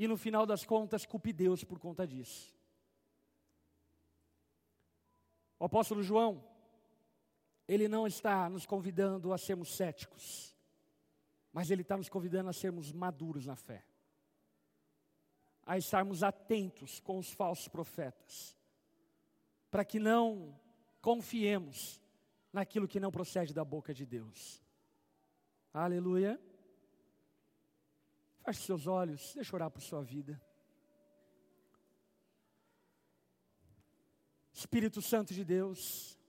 e 0.00 0.08
no 0.08 0.16
final 0.16 0.46
das 0.46 0.64
contas 0.64 1.04
culpe 1.04 1.30
Deus 1.30 1.62
por 1.62 1.78
conta 1.78 2.06
disso. 2.06 2.56
O 5.58 5.66
apóstolo 5.66 6.02
João, 6.02 6.42
ele 7.72 7.86
não 7.86 8.04
está 8.04 8.50
nos 8.50 8.66
convidando 8.66 9.32
a 9.32 9.38
sermos 9.38 9.76
céticos, 9.76 10.56
mas 11.52 11.70
ele 11.70 11.82
está 11.82 11.96
nos 11.96 12.08
convidando 12.08 12.50
a 12.50 12.52
sermos 12.52 12.90
maduros 12.90 13.46
na 13.46 13.54
fé, 13.54 13.86
a 15.64 15.78
estarmos 15.78 16.24
atentos 16.24 16.98
com 16.98 17.16
os 17.16 17.30
falsos 17.30 17.68
profetas, 17.68 18.58
para 19.70 19.84
que 19.84 20.00
não 20.00 20.58
confiemos 21.00 22.00
naquilo 22.52 22.88
que 22.88 22.98
não 22.98 23.12
procede 23.12 23.54
da 23.54 23.64
boca 23.64 23.94
de 23.94 24.04
Deus. 24.04 24.60
Aleluia. 25.72 26.40
Feche 28.44 28.62
seus 28.62 28.88
olhos, 28.88 29.32
deixa 29.32 29.54
eu 29.54 29.56
orar 29.56 29.70
por 29.70 29.80
sua 29.80 30.02
vida. 30.02 30.42
Espírito 34.52 35.00
Santo 35.00 35.32
de 35.32 35.44
Deus, 35.44 36.19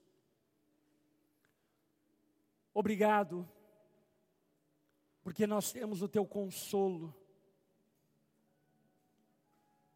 obrigado, 2.74 3.48
porque 5.22 5.46
nós 5.46 5.72
temos 5.72 6.02
o 6.02 6.08
teu 6.08 6.26
consolo. 6.26 7.14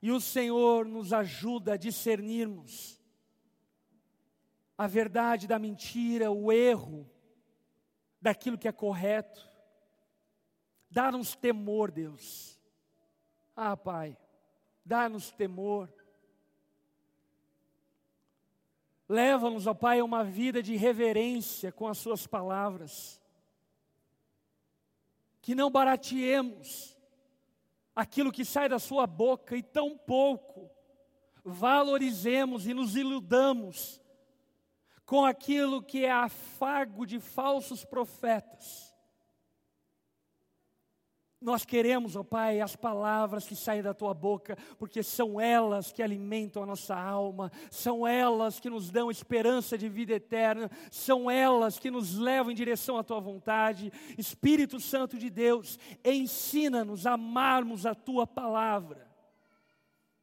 E 0.00 0.10
o 0.12 0.20
Senhor 0.20 0.86
nos 0.86 1.12
ajuda 1.12 1.74
a 1.74 1.76
discernirmos 1.76 3.00
a 4.78 4.86
verdade 4.86 5.46
da 5.46 5.58
mentira, 5.58 6.30
o 6.30 6.52
erro 6.52 7.10
daquilo 8.20 8.58
que 8.58 8.68
é 8.68 8.72
correto. 8.72 9.48
Dá-nos 10.90 11.34
temor, 11.34 11.90
Deus. 11.90 12.60
Ah, 13.54 13.76
Pai, 13.76 14.16
dá-nos 14.84 15.32
temor. 15.32 15.92
Leva-nos, 19.08 19.66
ó 19.66 19.74
Pai, 19.74 20.00
a 20.00 20.04
uma 20.04 20.24
vida 20.24 20.62
de 20.62 20.76
reverência 20.76 21.70
com 21.70 21.86
as 21.86 21.98
Suas 21.98 22.26
palavras. 22.26 23.20
Que 25.40 25.54
não 25.54 25.70
barateemos 25.70 26.96
aquilo 27.94 28.32
que 28.32 28.44
sai 28.44 28.68
da 28.68 28.78
Sua 28.78 29.06
boca 29.06 29.56
e 29.56 29.62
tão 29.62 29.96
pouco 29.96 30.70
valorizemos 31.44 32.66
e 32.66 32.74
nos 32.74 32.96
iludamos 32.96 34.02
com 35.04 35.24
aquilo 35.24 35.80
que 35.80 36.04
é 36.04 36.10
afago 36.10 37.06
de 37.06 37.20
falsos 37.20 37.84
profetas 37.84 38.85
nós 41.40 41.66
queremos, 41.66 42.16
ó 42.16 42.22
Pai, 42.22 42.60
as 42.60 42.74
palavras 42.74 43.46
que 43.46 43.54
saem 43.54 43.82
da 43.82 43.92
tua 43.92 44.14
boca, 44.14 44.56
porque 44.78 45.02
são 45.02 45.38
elas 45.38 45.92
que 45.92 46.02
alimentam 46.02 46.62
a 46.62 46.66
nossa 46.66 46.96
alma, 46.96 47.52
são 47.70 48.06
elas 48.06 48.58
que 48.58 48.70
nos 48.70 48.90
dão 48.90 49.10
esperança 49.10 49.76
de 49.76 49.88
vida 49.88 50.14
eterna, 50.14 50.70
são 50.90 51.30
elas 51.30 51.78
que 51.78 51.90
nos 51.90 52.16
levam 52.16 52.50
em 52.50 52.54
direção 52.54 52.96
à 52.96 53.04
tua 53.04 53.20
vontade. 53.20 53.92
Espírito 54.16 54.80
Santo 54.80 55.18
de 55.18 55.28
Deus, 55.28 55.78
ensina-nos 56.02 57.06
a 57.06 57.12
amarmos 57.12 57.84
a 57.84 57.94
tua 57.94 58.26
palavra 58.26 59.06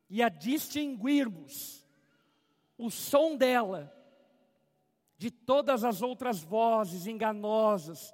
e 0.10 0.22
a 0.22 0.30
distinguirmos 0.30 1.86
o 2.76 2.90
som 2.90 3.36
dela 3.36 3.96
de 5.16 5.30
todas 5.30 5.84
as 5.84 6.02
outras 6.02 6.42
vozes 6.42 7.06
enganosas 7.06 8.14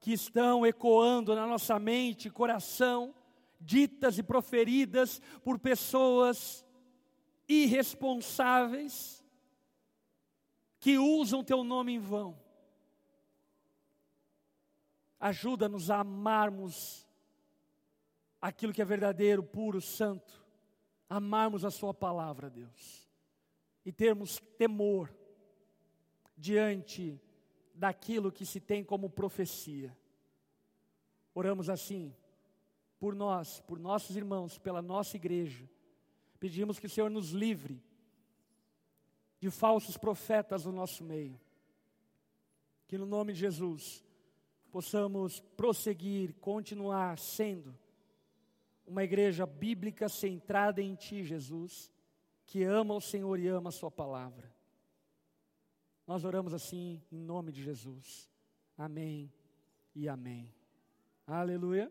que 0.00 0.12
estão 0.12 0.66
ecoando 0.66 1.34
na 1.34 1.46
nossa 1.46 1.78
mente 1.78 2.30
coração, 2.30 3.14
ditas 3.60 4.18
e 4.18 4.22
proferidas 4.22 5.20
por 5.44 5.58
pessoas 5.58 6.64
irresponsáveis 7.46 9.22
que 10.78 10.96
usam 10.96 11.44
teu 11.44 11.62
nome 11.62 11.92
em 11.92 11.98
vão. 11.98 12.40
Ajuda-nos 15.20 15.90
a 15.90 16.00
amarmos 16.00 17.06
aquilo 18.40 18.72
que 18.72 18.80
é 18.80 18.86
verdadeiro, 18.86 19.42
puro, 19.42 19.82
santo, 19.82 20.42
amarmos 21.10 21.62
a 21.62 21.70
Sua 21.70 21.92
palavra, 21.92 22.48
Deus, 22.48 23.06
e 23.84 23.92
termos 23.92 24.40
temor 24.56 25.14
diante 26.38 27.20
daquilo 27.80 28.30
que 28.30 28.44
se 28.44 28.60
tem 28.60 28.84
como 28.84 29.08
profecia. 29.08 29.96
Oramos 31.34 31.70
assim, 31.70 32.14
por 32.98 33.14
nós, 33.14 33.60
por 33.62 33.78
nossos 33.78 34.16
irmãos, 34.16 34.58
pela 34.58 34.82
nossa 34.82 35.16
igreja. 35.16 35.66
Pedimos 36.38 36.78
que 36.78 36.86
o 36.86 36.90
Senhor 36.90 37.10
nos 37.10 37.30
livre 37.30 37.82
de 39.38 39.50
falsos 39.50 39.96
profetas 39.96 40.66
no 40.66 40.72
nosso 40.72 41.02
meio. 41.02 41.40
Que 42.86 42.98
no 42.98 43.06
nome 43.06 43.32
de 43.32 43.40
Jesus 43.40 44.04
possamos 44.70 45.40
prosseguir, 45.40 46.34
continuar 46.34 47.18
sendo 47.18 47.74
uma 48.86 49.02
igreja 49.02 49.46
bíblica 49.46 50.06
centrada 50.06 50.82
em 50.82 50.94
Ti, 50.94 51.24
Jesus, 51.24 51.90
que 52.44 52.62
ama 52.62 52.94
o 52.94 53.00
Senhor 53.00 53.38
e 53.38 53.48
ama 53.48 53.70
a 53.70 53.72
Sua 53.72 53.90
palavra. 53.90 54.59
Nós 56.10 56.24
oramos 56.24 56.52
assim 56.52 57.00
em 57.12 57.20
nome 57.20 57.52
de 57.52 57.62
Jesus. 57.62 58.28
Amém 58.76 59.32
e 59.94 60.08
amém. 60.08 60.52
Aleluia. 61.24 61.88